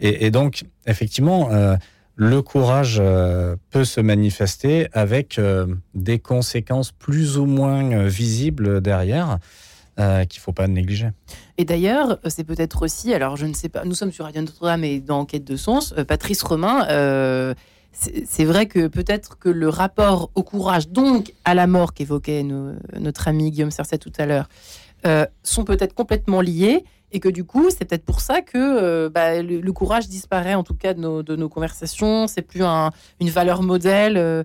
[0.00, 1.76] Et, et donc, effectivement, euh,
[2.16, 5.40] le courage euh, peut se manifester avec
[5.94, 9.38] des conséquences plus ou moins visibles derrière
[10.00, 11.08] euh, qu'il ne faut pas négliger.
[11.58, 14.40] Et d'ailleurs, euh, c'est peut-être aussi, alors je ne sais pas, nous sommes sur Radio
[14.42, 16.84] Notre-Dame et dans Quête de Sens, euh, Patrice Romain,
[17.96, 22.72] c'est vrai que peut-être que le rapport au courage, donc à la mort qu'évoquait no-
[22.98, 24.48] notre ami Guillaume Cercet tout à l'heure,
[25.44, 29.72] sont peut-être complètement liés et que du coup, c'est peut-être pour ça que bah, le,
[29.72, 33.62] courage disparaît en tout cas de nos, de nos conversations, c'est plus un- une valeur
[33.62, 34.44] modèle.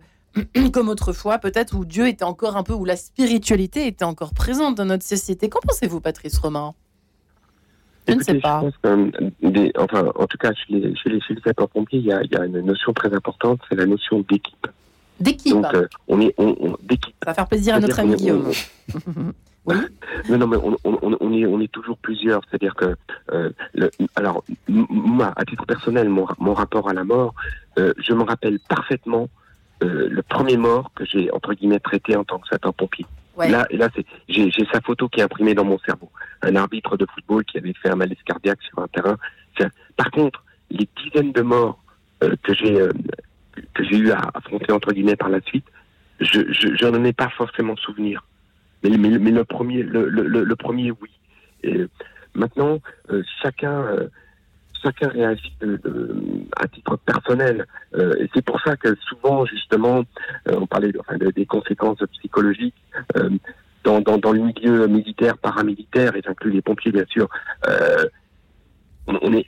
[0.73, 4.75] comme autrefois, peut-être où Dieu était encore un peu, où la spiritualité était encore présente
[4.75, 5.49] dans notre société.
[5.49, 6.73] Qu'en pensez-vous, Patrice Romain?
[8.07, 8.61] Je ne sais pas.
[8.61, 11.41] Je pense que, euh, des, enfin, en tout cas, chez les, chez les, chez les
[11.41, 14.67] sapeurs-pompiers, il y a, il y a une notion très importante, c'est la notion d'équipe.
[15.19, 15.53] D'équipe.
[15.53, 17.13] Donc, euh, on est on, on- d'équipe.
[17.23, 18.51] Ça va faire plaisir à notre ami Guillaume.
[20.29, 22.41] Non, non, mais on, on, on, est, on est toujours plusieurs.
[22.49, 22.95] C'est-à-dire que,
[23.31, 27.35] euh, le, alors, moi, à titre personnel, mon, ra- mon rapport à la mort,
[27.77, 29.29] euh, je me rappelle parfaitement
[29.81, 33.05] le premier mort que j'ai, entre guillemets, traité en tant que sapeur-pompier.
[33.37, 33.49] Ouais.
[33.49, 36.11] Là, là, c'est, j'ai, j'ai sa photo qui est imprimée dans mon cerveau.
[36.41, 39.17] Un arbitre de football qui avait fait un malaise cardiaque sur un terrain.
[39.95, 41.81] Par contre, les dizaines de morts
[42.23, 42.91] euh, que j'ai euh,
[43.73, 45.65] que j'ai eu à affronter entre guillemets par la suite,
[46.19, 48.23] je, je, je ai pas forcément souvenir.
[48.83, 51.09] Mais, mais, mais le premier, le, le, le, premier, oui.
[51.63, 51.85] Et
[52.33, 52.79] maintenant,
[53.11, 54.07] euh, chacun, euh,
[54.81, 56.15] chacun réagit de- de-
[56.55, 57.65] à titre personnel.
[57.95, 59.99] Euh, et c'est pour ça que souvent, justement,
[60.47, 62.75] euh, on parlait enfin, de- des conséquences psychologiques.
[63.17, 63.29] euh,
[63.85, 67.29] dans, dans, dans le milieu militaire, paramilitaire, et j'inclus les pompiers bien sûr,
[67.65, 68.05] euh,
[69.07, 69.45] est,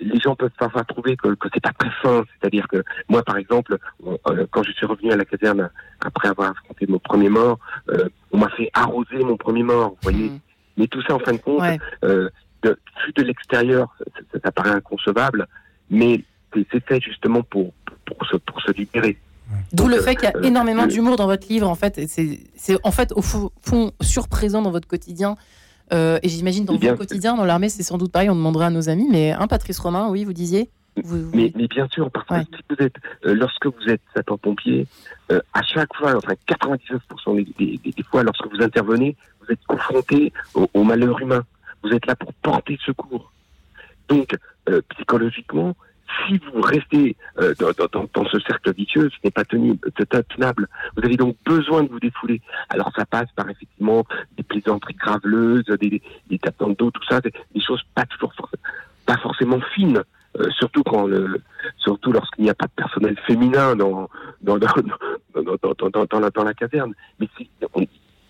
[0.00, 2.24] les gens peuvent parfois trouver que, que c'est pas très fin.
[2.40, 5.70] C'est-à-dire que moi, par exemple, on- euh, quand je suis revenu à la caserne
[6.04, 7.58] après avoir affronté mon premier mort,
[7.90, 9.90] euh, on m'a fait arroser mon premier mort.
[9.90, 10.30] Vous voyez.
[10.30, 10.38] Hmm.
[10.76, 11.78] Mais tout ça, en fin de compte, Ouais.
[12.04, 12.28] euh,
[12.62, 12.78] de,
[13.16, 15.46] de l'extérieur, ça, ça- ça paraît inconcevable,
[15.90, 16.24] mais
[16.72, 17.72] c'est fait justement pour,
[18.04, 19.16] pour, se, pour se libérer.
[19.72, 22.00] D'où le fait qu'il y a euh, énormément d'humour dans votre livre, en fait.
[22.08, 25.36] C'est en fait au fo- fond surprésent dans votre quotidien.
[25.92, 28.30] Euh, et j'imagine dans Eh votre quotidien, dans l'armée, c'est sans doute pareil.
[28.30, 29.08] On demandera à nos amis.
[29.10, 30.70] Mais un Patrice Romain, oui, vous disiez.
[31.02, 32.44] Vous- vous- Mais, mais bien sûr, parce que Ouais.
[32.68, 32.94] vous êtes,
[33.26, 34.86] euh, lorsque vous êtes sapeur-pompier,
[35.32, 39.52] euh, à chaque fois, enfin 99% des, des, des- des fois, lorsque vous intervenez, vous
[39.52, 41.42] êtes confronté au, au malheur humain.
[41.82, 43.32] Vous êtes là pour porter secours.
[44.08, 44.34] Donc,
[44.68, 45.74] euh, psychologiquement,
[46.26, 50.66] si vous restez euh, dans, dans- dans- ce cercle vicieux, ce n'est pas tenable.
[50.96, 52.40] Vous avez donc besoin de vous défouler.
[52.68, 54.04] Alors, ça passe par effectivement
[54.36, 58.04] des plaisanteries graveleuses, des, des tapes dans le dos, tout ça, des, des choses pas
[58.06, 58.32] toujours
[59.06, 60.02] pas forcément fines.
[60.38, 61.40] euh, surtout quand le,
[61.78, 64.08] surtout lorsqu'il n'y a pas de personnel féminin dans
[64.42, 64.68] dans dans
[65.34, 66.92] dans, dans, dans, la, la caserne.
[67.18, 67.86] Mais c'est- on-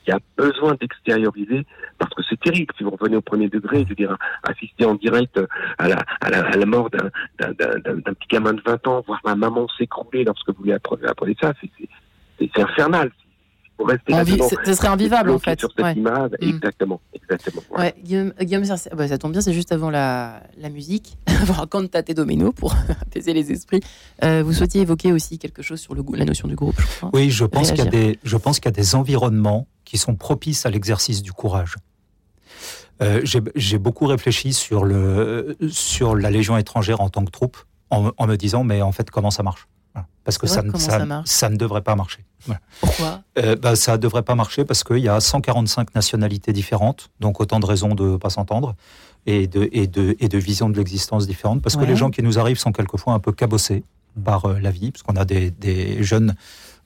[0.06, 1.66] il y a besoin d'extérioriser
[1.98, 4.94] parce que c'est terrible si vous revenez au premier degré, je veux dire, assister en
[4.94, 5.38] direct
[5.78, 8.86] à la, à la, à la mort d'un, d'un, d'un, d'un- petit gamin de 20
[8.86, 13.10] ans, voir ma maman s'écrouler lorsque vous lui apprenez, apprenez ça, c'est, c'est, c'est infernal.
[14.10, 15.58] Envi- ce- serait invivable, en fait.
[15.58, 15.94] Sur cette Ouais.
[15.94, 16.48] image, Mm.
[16.48, 17.62] exactement, exactement.
[17.70, 17.84] voilà.
[17.86, 18.32] Ouais, Guillaume,
[18.96, 23.32] bah, ça tombe bien, c'est juste avant la, la musique, avant Cantate Domino pour apaiser
[23.32, 23.80] les esprits.
[24.24, 27.10] Euh, vous souhaitiez évoquer aussi quelque chose sur le, la notion du groupe, je crois.
[27.14, 29.98] Oui, je pense qu'il y a des, je pense qu'il y a des environnements qui
[29.98, 31.74] sont propices à l'exercice du courage.
[33.02, 37.56] Euh, j'ai- J'ai beaucoup réfléchi sur, le, sur la Légion étrangère en tant que troupe,
[37.88, 39.66] en, en me disant, mais en fait, comment ça marche?
[40.24, 40.62] Parce que ça,
[41.24, 42.24] ça, ne devrait pas marcher.
[42.80, 47.10] Pourquoi euh, bah, Ça ne devrait pas marcher parce qu'il y a 145 nationalités différentes,
[47.20, 48.76] donc autant de raisons de ne pas s'entendre
[49.26, 51.62] et de, et, de, et de visions de l'existence différentes.
[51.62, 53.82] Parce que les gens qui nous arrivent sont quelquefois un peu cabossés
[54.24, 56.34] par euh, la vie, parce qu'on a des, des, jeunes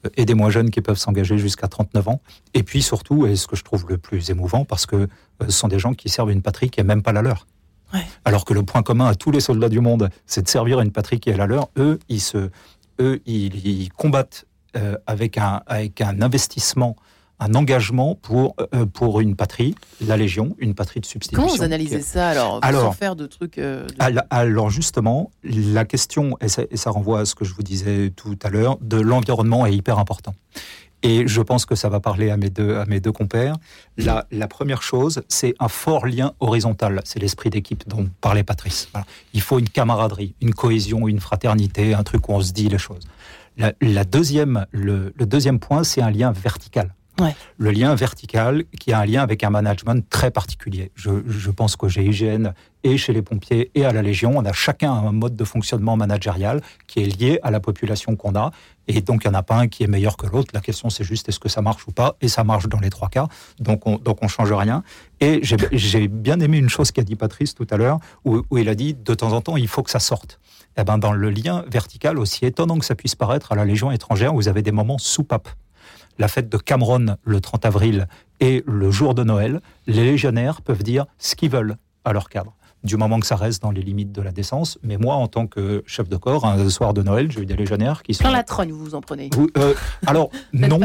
[0.05, 2.21] euh, et des moins jeunes qui peuvent s'engager jusqu'à 39 ans.
[2.53, 5.09] Et puis surtout, et ce que je trouve le plus émouvant, parce que
[5.41, 7.47] ce sont des gens qui servent une patrie qui n'est même pas la leur.
[8.25, 10.91] Alors que le point commun à tous les soldats du monde, c'est de servir une
[10.91, 11.69] patrie qui est la leur.
[11.79, 12.51] Eux, ils se,
[13.01, 16.97] eux, ils, combattent euh, avec, un, avec un investissement
[17.41, 21.43] un engagement pour, euh, pour une patrie, la Légion, une patrie de substitution.
[21.43, 23.59] Comment vous analysez ça alors, alors faire de trucs.
[23.59, 23.87] Euh,
[24.31, 28.13] alors justement, la question, et ça, et ça, renvoie à ce que je vous disais
[28.15, 30.35] tout à l'heure, de l'environnement est hyper important.
[31.05, 33.57] Et je pense que ça va parler à mes deux, à mes deux compères.
[33.99, 37.03] La, la première chose, c'est un fort lien horizontal.
[37.05, 38.89] C'est l'esprit d'équipe dont parlait Patrice.
[39.35, 42.79] Il faut une camaraderie, une cohésion, une fraternité, un truc où on se dit les
[42.79, 43.07] choses.
[43.59, 46.95] La, la deuxième, le, le deuxième point, c'est un lien vertical.
[47.21, 47.37] Ouais.
[47.59, 50.91] Le lien vertical qui a un lien avec un management très particulier.
[50.97, 52.53] Je, je pense qu'au GIGN
[52.83, 55.97] et chez les pompiers et à la Légion, on a chacun un mode de fonctionnement
[55.97, 58.51] managérial qui est lié à la population qu'on a.
[58.89, 60.51] Et donc, il n'y en a pas un qui est meilleur que l'autre.
[60.55, 62.17] La question, c'est juste est-ce que ça marche ou pas?
[62.21, 63.29] Et ça marche dans les trois cas.
[63.59, 64.83] Donc, on donc on change rien.
[65.21, 68.69] Et j'ai bien aimé une chose qu'a dit Patrice tout à l'heure, où, où il
[68.69, 70.41] a dit de temps en temps, il faut que ça sorte.
[70.77, 73.91] Eh ben, dans le lien vertical, aussi étonnant que ça puisse paraître, à la Légion
[73.91, 75.49] étrangère, vous avez des moments soupape
[76.19, 78.07] la fête de Cameron le 30 avril
[78.41, 82.55] et le jour de Noël, les légionnaires peuvent dire ce qu'ils veulent à leur cadre
[82.85, 84.79] du moment que ça reste dans les limites de la décence.
[84.83, 87.57] Mais moi, en tant que chef de corps, un soir de Noël, j'ai eu des
[87.57, 88.25] légionnaires qui sont...
[88.25, 89.75] Plein la trogne, vous vous en prenez euh,
[90.07, 90.79] Alors, non,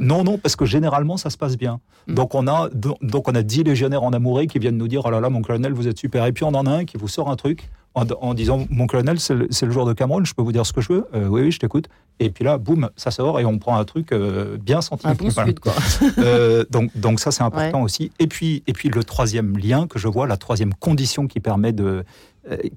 [0.00, 1.80] non, non, parce que généralement, ça se passe bien.
[2.06, 2.14] Hmm.
[2.14, 5.10] Donc, on a, donc, on a 10 légionnaires en amouré qui viennent nous dire, oh
[5.10, 6.26] là là, mon colonel, vous êtes super.
[6.26, 9.18] Et puis, on en a un qui vous sort un truc en, disant mon colonel,
[9.18, 11.42] c'est le, jour de Cameroun, je peux vous dire ce que je veux euh, Oui,
[11.42, 11.88] oui, je t'écoute.
[12.18, 15.38] Et puis là, boum, ça sort et on prend un truc euh, bien scientifique.
[15.38, 15.74] Un bon quoi.
[16.18, 18.10] Euh, donc, donc ça, c'est important aussi.
[18.18, 21.72] Et puis, et puis le troisième lien que je vois, la troisième condition qui permet
[21.72, 22.04] de,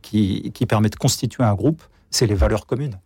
[0.01, 2.97] qui, qui, permet de constituer un groupe, c'est les valeurs communes.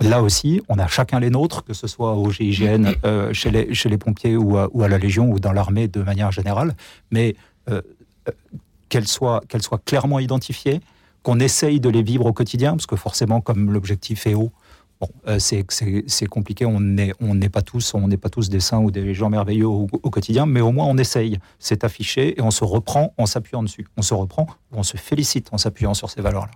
[0.00, 2.92] Là aussi, on a chacun les nôtres, que ce soit au GIGN,
[3.32, 6.02] chez, les, chez les pompiers ou à, ou à la Légion ou dans l'armée de
[6.02, 6.74] manière générale.
[7.10, 7.36] Mais
[8.94, 10.80] qu'elles soient, clairement identifiées,
[11.22, 14.52] qu'on essaye de les vivre au quotidien, parce que forcément, comme l'objectif est haut,
[15.00, 19.12] bon, euh, c'est compliqué, on n'est pas tous, on pas tous des saints ou des
[19.12, 21.38] gens merveilleux au, quotidien, mais au moins on essaye.
[21.58, 23.86] C'est affiché et on se reprend en s'appuyant dessus.
[23.96, 26.52] On se reprend ou on se félicite en s'appuyant sur ces valeurs-là.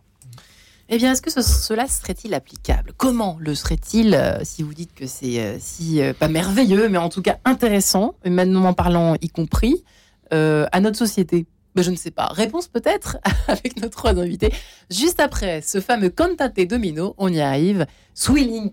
[0.91, 2.93] Eh bien, est-ce que cela serait-il applicable?
[2.97, 7.09] Comment le serait-il euh, si vous dites que c'est euh, si pas merveilleux, mais en
[7.09, 9.82] tout cas intéressant, en parlant y compris,
[10.30, 11.47] à notre société?
[11.76, 12.26] Je ne sais pas.
[12.26, 14.52] Réponse peut-être avec nos trois invités.
[14.90, 17.86] Juste après ce fameux Cantate Domino, on y arrive.
[18.14, 18.70] Swilling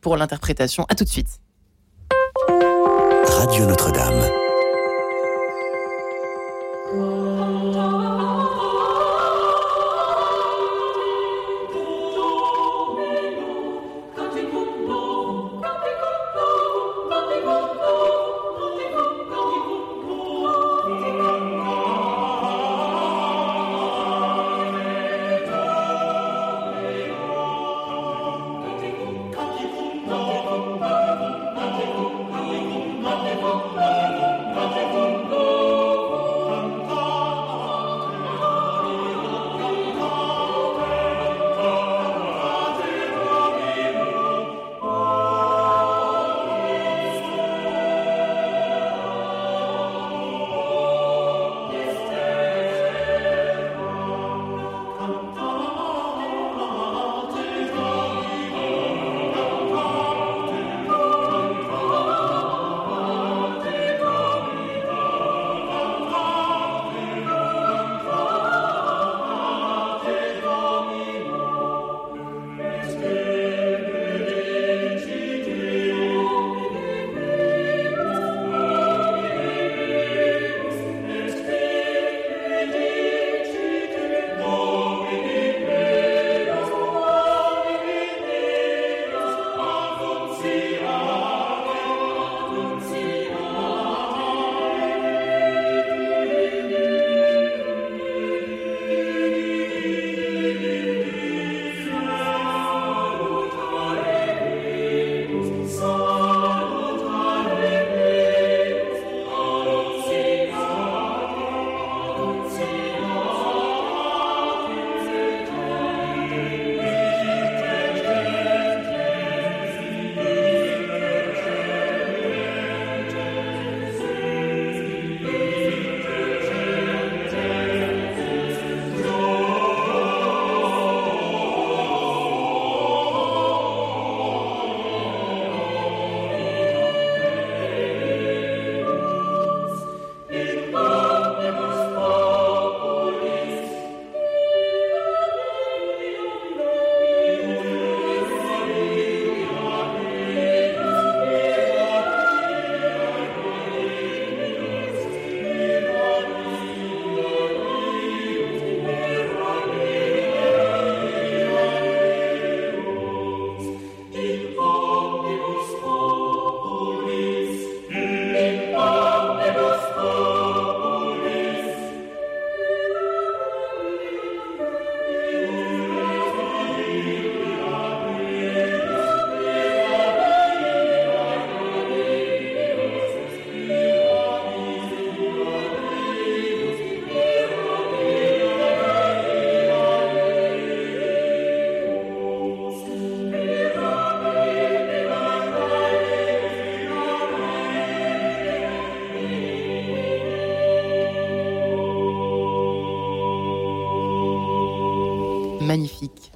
[0.00, 0.84] pour l'interprétation.
[0.88, 1.40] À tout de suite.
[3.24, 4.22] Radio Notre-Dame.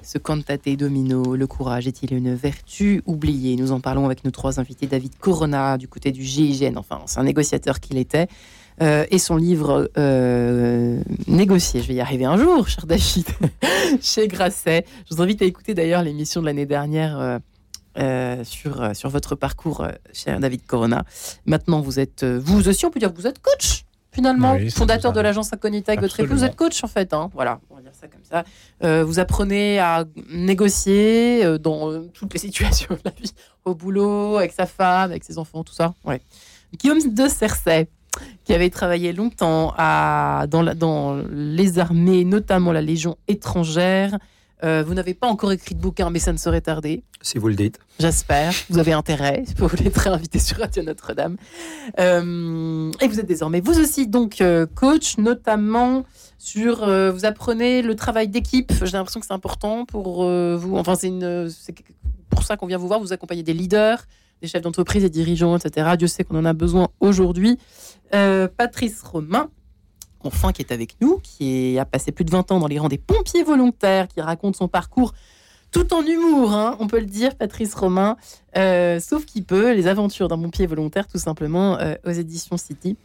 [0.07, 3.57] Ce cantate domino, le courage est-il une vertu oubliée?
[3.57, 7.19] Nous en parlons avec nos trois invités, David Corona du côté du GIGN, enfin c'est
[7.19, 8.27] un négociateur qu'il était,
[8.81, 13.25] euh, et son livre euh, Négocier, je vais y arriver un jour, cher David,
[14.01, 14.85] chez Grasset.
[15.09, 17.41] Je vous invite à écouter d'ailleurs l'émission de l'année dernière
[17.99, 21.03] euh, sur, sur votre parcours, cher David Corona.
[21.45, 23.83] Maintenant, vous êtes, vous aussi, on peut dire que vous êtes coach
[24.17, 26.39] finalement, Oui, ça fondateur de l'agence Incognita votre épouse.
[26.39, 28.43] Vous êtes coach en fait, hein, voilà, on va dire ça comme ça.
[28.83, 33.33] Euh, vous apprenez à négocier euh, dans euh, toutes les situations de la vie,
[33.65, 35.93] au boulot, avec sa femme, avec ses enfants, tout ça.
[36.03, 36.19] Ouais.
[36.79, 37.87] Guillaume de Cersei,
[38.43, 44.17] qui avait travaillé longtemps à, dans, la- dans les armées, notamment la Légion étrangère.
[44.63, 47.03] Euh, vous n'avez pas encore écrit de bouquin, mais ça ne serait tardé.
[47.21, 47.79] Si vous le dites.
[47.99, 48.53] J'espère.
[48.69, 49.43] Vous avez intérêt.
[49.57, 51.37] Vous voulez être invité sur Radio Notre-Dame.
[51.99, 56.05] Euh, et vous êtes désormais, vous aussi, donc, euh, coach, notamment
[56.37, 56.83] sur.
[56.83, 58.71] euh, vous apprenez le travail d'équipe.
[58.83, 60.77] J'ai l'impression que c'est important pour vous.
[60.77, 61.11] Enfin, c'est
[62.29, 62.99] pour ça qu'on vient vous voir.
[62.99, 64.05] Vous accompagnez des leaders,
[64.41, 65.95] des chefs d'entreprise, des dirigeants, etc.
[65.97, 67.57] Dieu sait qu'on en a besoin aujourd'hui.
[68.11, 69.49] Patrice Romain.
[70.23, 72.89] Enfin, qui est avec nous, qui a passé plus de 20 ans dans les rangs
[72.89, 75.13] des pompiers volontaires, qui raconte son parcours
[75.71, 78.15] tout en humour, hein, on peut le dire, Patrice Romain,
[78.57, 82.95] euh, sauf qu'il peut, les aventures d'un pompier volontaire, tout simplement, euh, aux éditions City.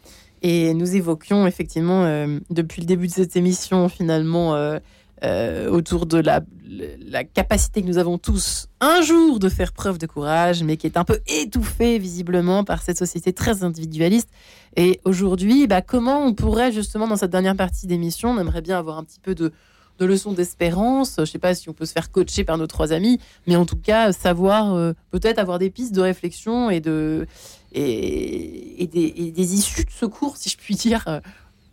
[0.42, 4.54] Et nous évoquions effectivement, euh, depuis le début de cette émission, finalement,
[5.24, 6.42] euh, autour de la,
[7.22, 10.96] capacité que nous avons tous un jour de faire preuve de courage, mais qui est
[10.96, 14.28] un peu étouffée visiblement par cette société très individualiste.
[14.76, 18.78] Et aujourd'hui, bah, comment on pourrait justement, dans cette dernière partie d'émission, on aimerait bien
[18.78, 19.52] avoir un petit peu de,
[20.00, 21.14] leçons d'espérance.
[21.18, 23.54] Je ne sais pas si on peut se faire coacher par nos trois amis, mais
[23.54, 27.28] en tout cas, savoir, euh, peut-être avoir des pistes de réflexion et, de,
[27.72, 31.20] des issues de secours, si je puis dire, euh,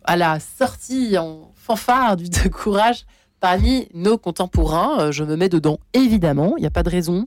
[0.04, 3.06] à la sortie en fanfare du de courage
[3.40, 5.00] parmi nos contemporains.
[5.00, 7.26] Euh, Je me mets dedans, évidemment, il n'y a pas de raison.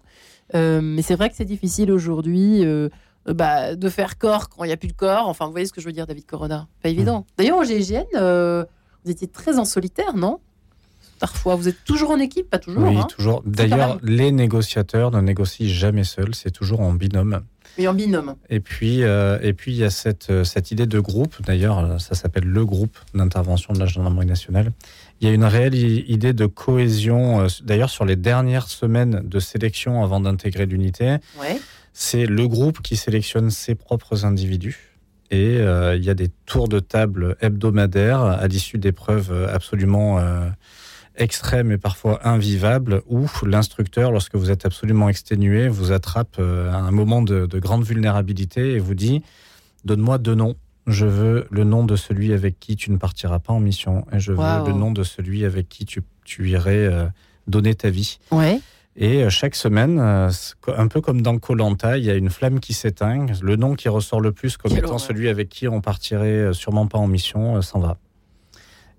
[0.55, 2.89] Euh, mais c'est vrai que c'est difficile aujourd'hui euh,
[3.25, 5.27] bah, de faire corps quand il n'y a plus de corps.
[5.27, 6.67] Enfin, vous voyez ce que je veux dire, David Corona?
[6.81, 7.25] Pas évident.
[7.37, 8.63] D'ailleurs, au GIGN, euh,
[9.05, 10.39] vous étiez très en solitaire, non?
[11.19, 12.83] Parfois, vous êtes toujours en équipe, pas toujours.
[12.83, 13.41] Oui, hein toujours.
[13.45, 17.41] D'ailleurs, les négociateurs ne négocient jamais seuls, c'est toujours en binôme.
[17.77, 18.35] mais en binôme.
[18.49, 21.41] Et puis, et puis il y a cette, cette idée de groupe.
[21.45, 24.71] D'ailleurs, ça s'appelle le groupe d'intervention de la gendarmerie nationale.
[25.23, 27.39] Il y a une réelle idée de cohésion.
[27.39, 31.61] euh, D'ailleurs, sur les dernières semaines de sélection avant d'intégrer l'unité, Ouais.
[31.93, 34.97] c'est le groupe qui sélectionne ses propres individus.
[35.31, 40.19] Et euh, il y a des tours de table hebdomadaires à l'issue d'épreuves euh, absolument
[40.19, 40.49] euh,
[41.15, 46.75] extrêmes et parfois invivables, où l'instructeur, lorsque vous êtes absolument exténué, vous attrape euh, à
[46.75, 49.21] un moment de, de grande vulnérabilité et vous dit
[49.85, 50.55] Donne-moi deux noms.
[50.87, 54.19] Je veux le nom de celui avec qui tu ne partiras pas en mission, et
[54.19, 57.05] je veux le nom de celui avec qui tu, tu irais euh,
[57.47, 58.19] donner ta vie.
[58.31, 58.59] Ouais.
[58.97, 60.29] Et euh, chaque semaine, euh,
[60.75, 63.25] un peu comme dans Colanta, il y a une flamme qui s'éteint.
[63.41, 64.99] Le nom qui ressort le plus comme étant horreur.
[64.99, 67.97] celui avec qui on partirait sûrement pas en mission s'en va.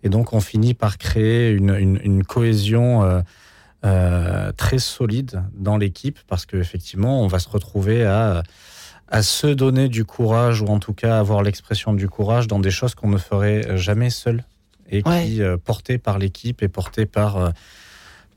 [0.02, 3.20] Et donc on finit par créer une, une- une cohésion euh,
[3.84, 8.42] euh, très solide dans l'équipe parce qu'effectivement, on va se retrouver à,
[9.14, 12.72] à se donner du courage ou en tout cas avoir l'expression du courage dans des
[12.72, 14.44] choses qu'on ne ferait jamais seul
[14.90, 15.24] et Ouais.
[15.24, 17.50] qui, euh, portées par l'équipe et portées par, euh,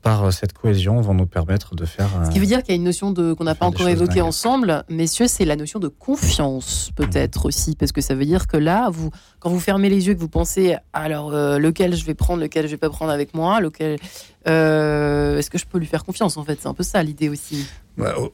[0.02, 2.08] par euh, cette cohésion, vont nous permettre de faire.
[2.24, 4.20] Ce qui veut dire qu'il y a une notion de qu'on n'a pas encore évoquée
[4.20, 8.56] ensemble, messieurs, c'est la notion de confiance peut-être aussi, parce que ça veut dire que
[8.56, 12.14] là, vous, quand vous fermez les yeux, que vous pensez, alors euh, lequel je vais
[12.14, 13.98] prendre, lequel je vais pas prendre avec moi, lequel,
[14.46, 16.58] euh, est-ce que je peux lui faire confiance en fait?
[16.60, 17.66] C'est un peu ça l'idée aussi.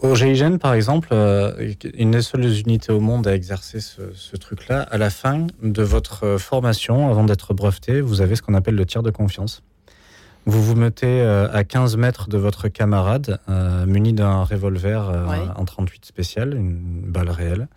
[0.00, 4.36] Au GIGN, par exemple, euh, une des seules unités au monde à exercer ce, ce
[4.36, 8.52] truc-là, à la fin de votre euh, formation, avant d'être breveté, vous avez ce qu'on
[8.52, 9.62] appelle le tir de confiance.
[10.46, 15.26] Vous vous mettez euh, à 15 mètres de votre camarade, euh, muni d'un revolver euh,
[15.26, 15.38] Ouais.
[15.56, 17.68] en 38 spécial, une balle réelle.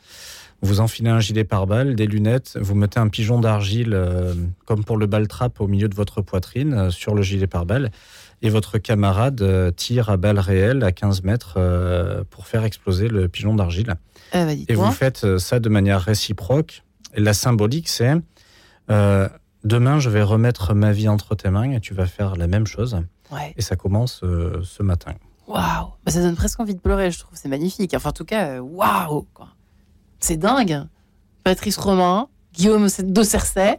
[0.61, 4.33] Vous enfilez un gilet pare-balles, des lunettes, vous mettez un pigeon d'argile, euh,
[4.65, 7.91] comme pour le ball-trap, au milieu de votre poitrine, sur le gilet pare-balles
[8.41, 11.57] et votre camarade tire à balles réelles à 15 mètres
[12.29, 13.95] pour faire exploser le pigeon d'argile.
[14.33, 16.83] Eh ben, Et vous faites ça de manière réciproque.
[17.15, 18.13] Et la symbolique, c'est
[19.63, 22.67] demain, je vais remettre ma vie entre tes mains et tu vas faire la même
[22.67, 23.01] chose.
[23.31, 23.53] Ouais.
[23.57, 25.13] Et ça commence euh, ce matin.
[25.47, 27.37] Waouh Bah, Ça donne presque envie de pleurer, je trouve.
[27.37, 27.93] C'est magnifique.
[27.95, 29.49] Enfin, en tout cas, euh, waouh quoi.
[30.19, 30.83] C'est dingue.
[31.43, 33.77] Patrice Romain, Guillaume de Cersei.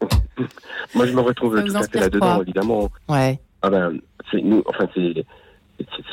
[0.94, 2.90] Moi, je me retrouve tout à fait là-dedans, évidemment.
[3.08, 3.40] Ouais.
[3.62, 3.98] Ah ben,
[4.30, 5.24] c'est nous, enfin, c'est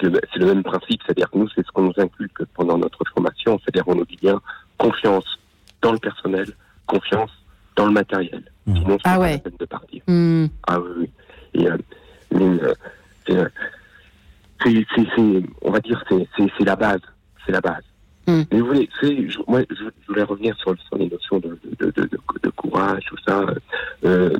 [0.04, 3.60] le, le même principe, c'est-à-dire que nous, c'est ce qu'on nous inculque pendant notre formation,
[3.60, 4.40] c'est-à-dire on nous dit bien
[4.78, 5.26] confiance
[5.82, 6.54] dans le personnel,
[6.86, 7.32] confiance
[7.80, 8.44] dans le matériel.
[8.68, 8.76] Mhm.
[8.76, 9.32] Sinon, c'est Ah pas ouais.
[9.32, 10.02] la peine de partir.
[10.08, 10.46] Hmm.
[10.68, 11.10] Ah oui, oui.
[11.54, 11.78] Et, euh,
[12.36, 12.74] mais, euh,
[13.26, 13.46] c'est,
[14.64, 17.00] c'est, c'est, c'est- on va dire, c'est, c'est, c'est la base,
[17.46, 17.84] c'est la base.
[18.28, 18.42] Mm.
[18.52, 21.58] Mais vous voyez, c'est, je, moi, je, je voulais revenir sur, sur les notions de,
[21.80, 23.46] de, de, de, de courage, tout ça.
[24.04, 24.36] Euh,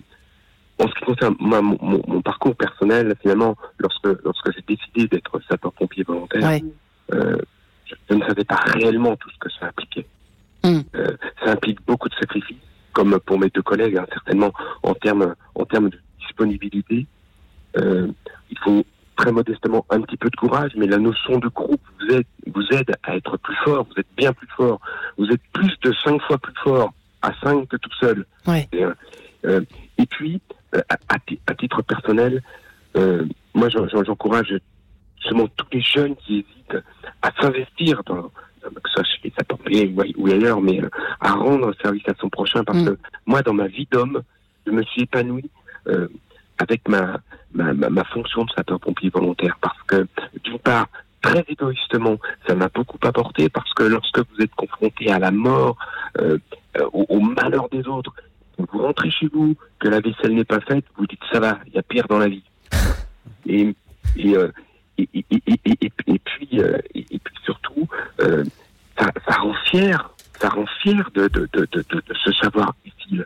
[0.78, 5.08] en ce qui concerne moi, mon, mon, mon parcours personnel, finalement, lorsque, lorsque j'ai décidé
[5.08, 6.62] d'être sapeur-pompier volontaire, Ouais.
[7.14, 7.38] euh,
[7.86, 10.06] je, je ne savais pas réellement tout ce que ça impliquait.
[10.66, 10.82] Mm.
[10.96, 12.58] Euh, ça implique beaucoup de sacrifices,
[13.00, 14.52] comme pour mes deux collègues, hein, certainement
[14.84, 17.08] en termes en termes de disponibilité.
[17.78, 18.08] Euh,
[18.52, 18.84] il faut
[19.16, 22.66] très modestement un petit peu de courage, mais la notion de groupe vous aide, vous
[22.72, 23.86] aide à être plus fort.
[23.90, 24.82] Vous êtes bien plus fort.
[25.18, 26.92] Vous êtes plus de cinq fois plus fort
[27.22, 28.26] à cinq que tout seul.
[28.46, 28.68] Ouais.
[28.74, 28.84] Et,
[29.46, 29.62] euh,
[29.98, 30.42] et puis,
[30.76, 32.44] euh, à, à ti- à titre personnel,
[32.98, 33.24] euh,
[33.54, 34.54] moi, j'en- j'en- j'encourage
[35.22, 36.84] justement tous les jeunes qui hésitent
[37.22, 38.30] à s'investir dans-
[38.62, 40.90] que ce soit chez les sapeurs-pompiers ou, ailleurs, mais euh,
[41.20, 42.64] à rendre service à son prochain.
[42.64, 42.86] Parce Mm.
[42.86, 44.22] que moi, dans ma vie d'homme,
[44.66, 45.50] je me suis épanoui
[45.88, 46.08] euh,
[46.58, 47.20] avec ma,
[47.54, 49.58] ma, ma, ma fonction de sapeur-pompier volontaire.
[49.62, 50.08] Parce que,
[50.44, 50.88] d'une part,
[51.22, 55.78] très égoïstement, ça m'a beaucoup apporté parce que lorsque vous êtes confronté à la mort,
[56.20, 56.38] euh,
[56.78, 58.14] euh, au, au malheur des autres,
[58.58, 61.74] vous rentrez chez vous, que la vaisselle n'est pas faite, vous dites ça va, il
[61.74, 62.44] y a pire dans la vie.
[63.46, 63.74] Et,
[64.18, 64.50] et, euh,
[65.02, 67.88] et, et, et, et, et- et puis, euh, et, puis surtout,
[68.22, 68.44] euh,
[68.98, 73.26] ça, ça rend fier, ça rend fier de, de, de, de, de, se savoir utile.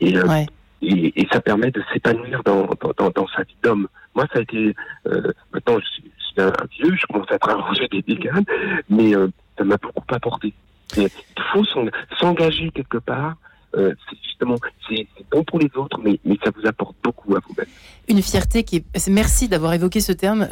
[0.00, 0.46] Et, euh, Ouais.
[0.82, 3.88] et, ça permet de s'épanouir dans, dans, dans, dans sa vie d'homme.
[4.14, 4.74] Moi, ça a été.
[5.06, 8.32] Euh, maintenant, je suis, je suis un vieux, je commence à allongé des dégâts,
[8.88, 9.12] mais
[9.56, 10.52] ça m'a beaucoup apporté.
[10.96, 11.08] Il
[11.52, 11.86] faut s'en-
[12.18, 13.34] s'engager quelque part.
[13.76, 13.94] Euh,
[14.24, 14.56] justement,
[14.88, 17.66] c'est bon pour les autres, mais, ça vous apporte beaucoup à vous-même.
[18.08, 19.08] Une fierté qui est...
[19.08, 20.48] Merci d'avoir évoqué ce terme.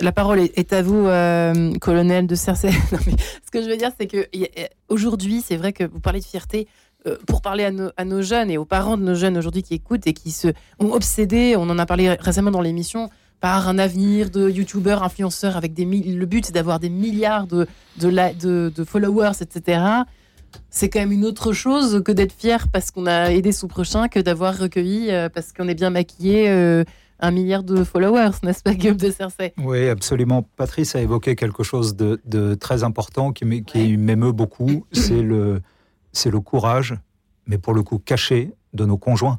[0.00, 4.06] La parole est, à vous, euh, colonel de mais ce que je veux dire, c'est
[4.06, 4.26] que
[4.88, 6.66] aujourd'hui, c'est vrai que vous parlez de fierté.
[7.06, 10.06] euh, Pour parler à nos, jeunes et aux parents de nos jeunes aujourd'hui qui écoutent
[10.06, 10.48] et qui se
[10.78, 13.10] ont obsédés, on en a parlé récemment dans l'émission,
[13.40, 17.66] par un avenir de youtubeurs, influenceurs avec des le but c'est d'avoir des milliards de
[18.86, 20.04] followers, etc.
[20.70, 24.08] C'est quand même une autre chose que d'être fier parce qu'on a aidé son prochain
[24.08, 26.84] que d'avoir recueilli euh, parce qu'on est bien maquillé euh,
[27.20, 29.54] un milliard de followers, n'est-ce pas, Guillaume de Cersei?
[29.58, 30.46] Oui, absolument.
[30.56, 33.96] Patrice a évoqué quelque chose de, de très important qui Ouais.
[33.96, 35.60] m'émeut beaucoup, c'est le,
[36.44, 36.94] courage,
[37.46, 39.38] mais pour le coup caché, de nos conjoints,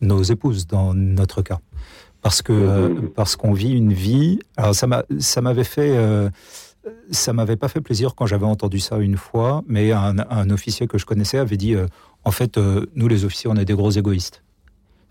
[0.00, 1.58] nos épouses dans notre cas.
[2.20, 4.40] Parce que euh, parce qu'on vit une vie.
[4.56, 6.28] Alors ça m'a ça m'avait fait euh,
[7.10, 10.86] ça m'avait pas fait plaisir quand j'avais entendu ça une fois, mais un, un officier
[10.86, 11.86] que je connaissais avait dit euh,
[12.24, 14.42] en fait euh, nous les officiers on est des gros égoïstes.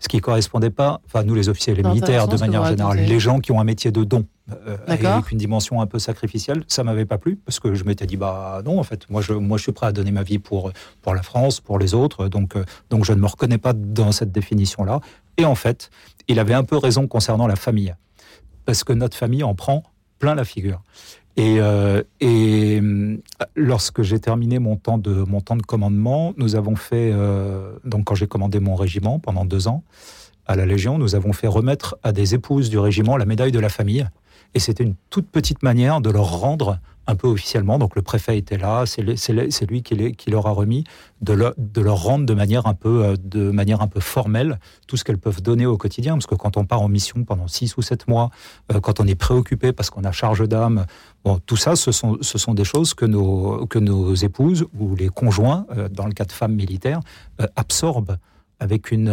[0.00, 3.40] Ce qui correspondait pas, enfin nous les officiers, les militaires de manière générale, les gens
[3.40, 7.04] qui ont un métier de don, euh, avec une dimension un peu sacrificielle, ça m'avait
[7.04, 9.64] pas plu parce que je m'étais dit bah non en fait moi je moi je
[9.64, 12.56] suis prêt à donner ma vie pour pour la France, pour les autres, donc
[12.90, 15.00] donc je ne me reconnais pas dans cette définition là.
[15.36, 15.90] Et en fait,
[16.28, 17.94] il avait un peu raison concernant la famille
[18.64, 19.82] parce que notre famille en prend
[20.18, 20.82] plein la figure.
[21.38, 23.20] Et, euh, et hum,
[23.54, 28.06] lorsque j'ai terminé mon temps de mon temps de commandement, nous avons fait euh, donc
[28.06, 29.84] quand j'ai commandé mon régiment pendant deux ans
[30.46, 33.60] à la Légion, nous avons fait remettre à des épouses du régiment la médaille de
[33.60, 34.08] la famille.
[34.54, 36.78] Et c'était une toute petite manière de leur rendre
[37.08, 37.78] un peu officiellement.
[37.78, 40.84] Donc le préfet était là, c'est lui qui, leur a remis
[41.22, 41.54] de, leur-
[42.02, 45.40] rendre de manière un peu euh, de manière un peu formelle tout ce qu'elles peuvent
[45.40, 46.14] donner au quotidien.
[46.14, 48.30] Parce que quand on part en mission pendant six ou sept mois,
[48.72, 50.84] euh, quand on est préoccupé parce qu'on a charge d'âme,
[51.24, 56.06] bon, tout ça, ce sont, des choses que nos, épouses ou les conjoints, euh, dans
[56.06, 57.00] le cas de femmes militaires,
[57.56, 58.18] absorbent
[58.60, 59.08] avec une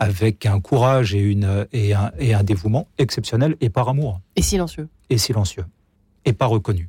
[0.00, 4.42] avec un courage et, une, et, un, et un dévouement exceptionnel et par amour Et
[4.42, 4.88] silencieux.
[5.10, 5.64] et silencieux
[6.24, 6.88] et pas reconnu.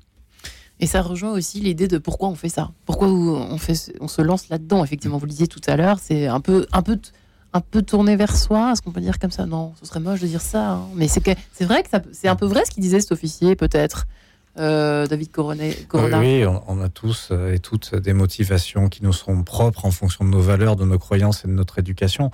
[0.80, 2.72] Et ça rejoint aussi l'idée de pourquoi on fait ça.
[2.86, 4.84] Pourquoi on, fait, ce- on se lance là-dedans.
[4.84, 6.98] Effectivement, vous le disiez tout à l'heure, c'est un peu, un, peu,
[7.54, 8.72] un peu tourné vers soi.
[8.72, 9.46] Est-ce qu'on peut dire comme ça?
[9.46, 10.72] Non, ce serait moche de dire ça.
[10.72, 10.88] hein.
[10.96, 13.56] Mais c'est que- c'est vrai que c'est un peu vrai ce qu'il disait cet officier,
[13.56, 14.08] peut-être,
[14.58, 16.20] euh, David Coronet, Corona.
[16.20, 19.92] Oui, on, on a tous euh, et toutes des motivations qui nous sont propres en
[19.92, 22.32] fonction de nos valeurs, de nos croyances et de notre éducation.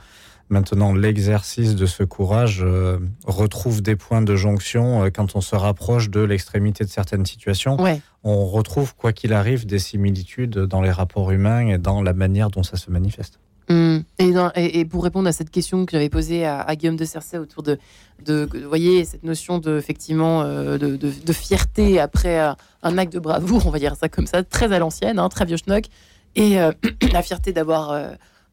[0.50, 5.56] Maintenant, l'exercice de ce courage euh, retrouve des points de jonction euh, quand on se
[5.56, 7.82] rapproche de l'extrémité de certaines situations.
[7.82, 8.00] Ouais.
[8.24, 12.50] On retrouve, quoi qu'il arrive, des similitudes dans les rapports humains et dans la manière
[12.50, 13.40] dont ça se manifeste.
[13.70, 14.04] Hum.
[14.20, 16.96] Et, dans- et- et pour répondre à cette question que j'avais posée à, à Guillaume
[16.96, 17.78] de Cersei autour de,
[18.26, 22.40] de, vous voyez, cette notion de, effectivement, euh, de, de- de fierté après
[22.84, 25.44] un acte de bravoure, on va dire ça comme ça, très à l'ancienne, hein, très
[25.44, 25.84] vieux schnock,
[26.38, 26.56] et
[27.12, 27.92] la fierté d'avoir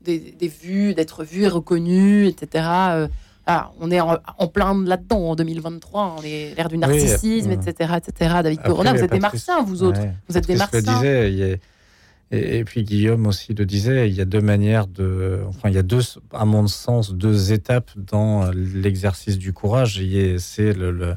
[0.05, 2.65] des, des vues, d'être vu et reconnu, etc.
[2.93, 3.09] euh,
[3.47, 7.55] ah, on est en, en plein là-dedans en 2023, on est l'ère du narcissisme, euh,
[7.55, 8.37] etc., etc.
[8.43, 10.01] David Corona, vous êtes des martiens, vous autres.
[10.01, 10.15] Ouais.
[10.29, 10.81] Vous êtes des le martiens.
[10.81, 15.41] disait, a- Et, et, puis Guillaume aussi le disait, il y a deux manières de,
[15.47, 16.01] enfin il y a deux,
[16.33, 20.03] à mon sens, deux étapes dans l'exercice du courage.
[20.39, 21.15] C'est le, le,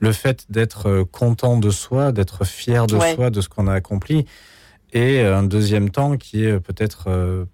[0.00, 3.14] le, fait d'être content de soi, d'être fier de Ouais.
[3.14, 4.24] soi, de ce qu'on a accompli,
[4.94, 7.44] et un deuxième temps qui est peut-être euh,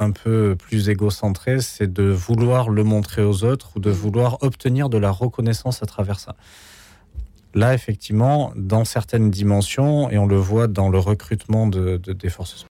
[0.00, 4.88] un peu plus égocentré, c'est de vouloir le montrer aux autres ou de vouloir obtenir
[4.88, 6.36] de la reconnaissance à travers ça.
[7.54, 12.28] Là, effectivement, dans certaines dimensions, et on le voit dans le recrutement de, de- des
[12.28, 12.66] forces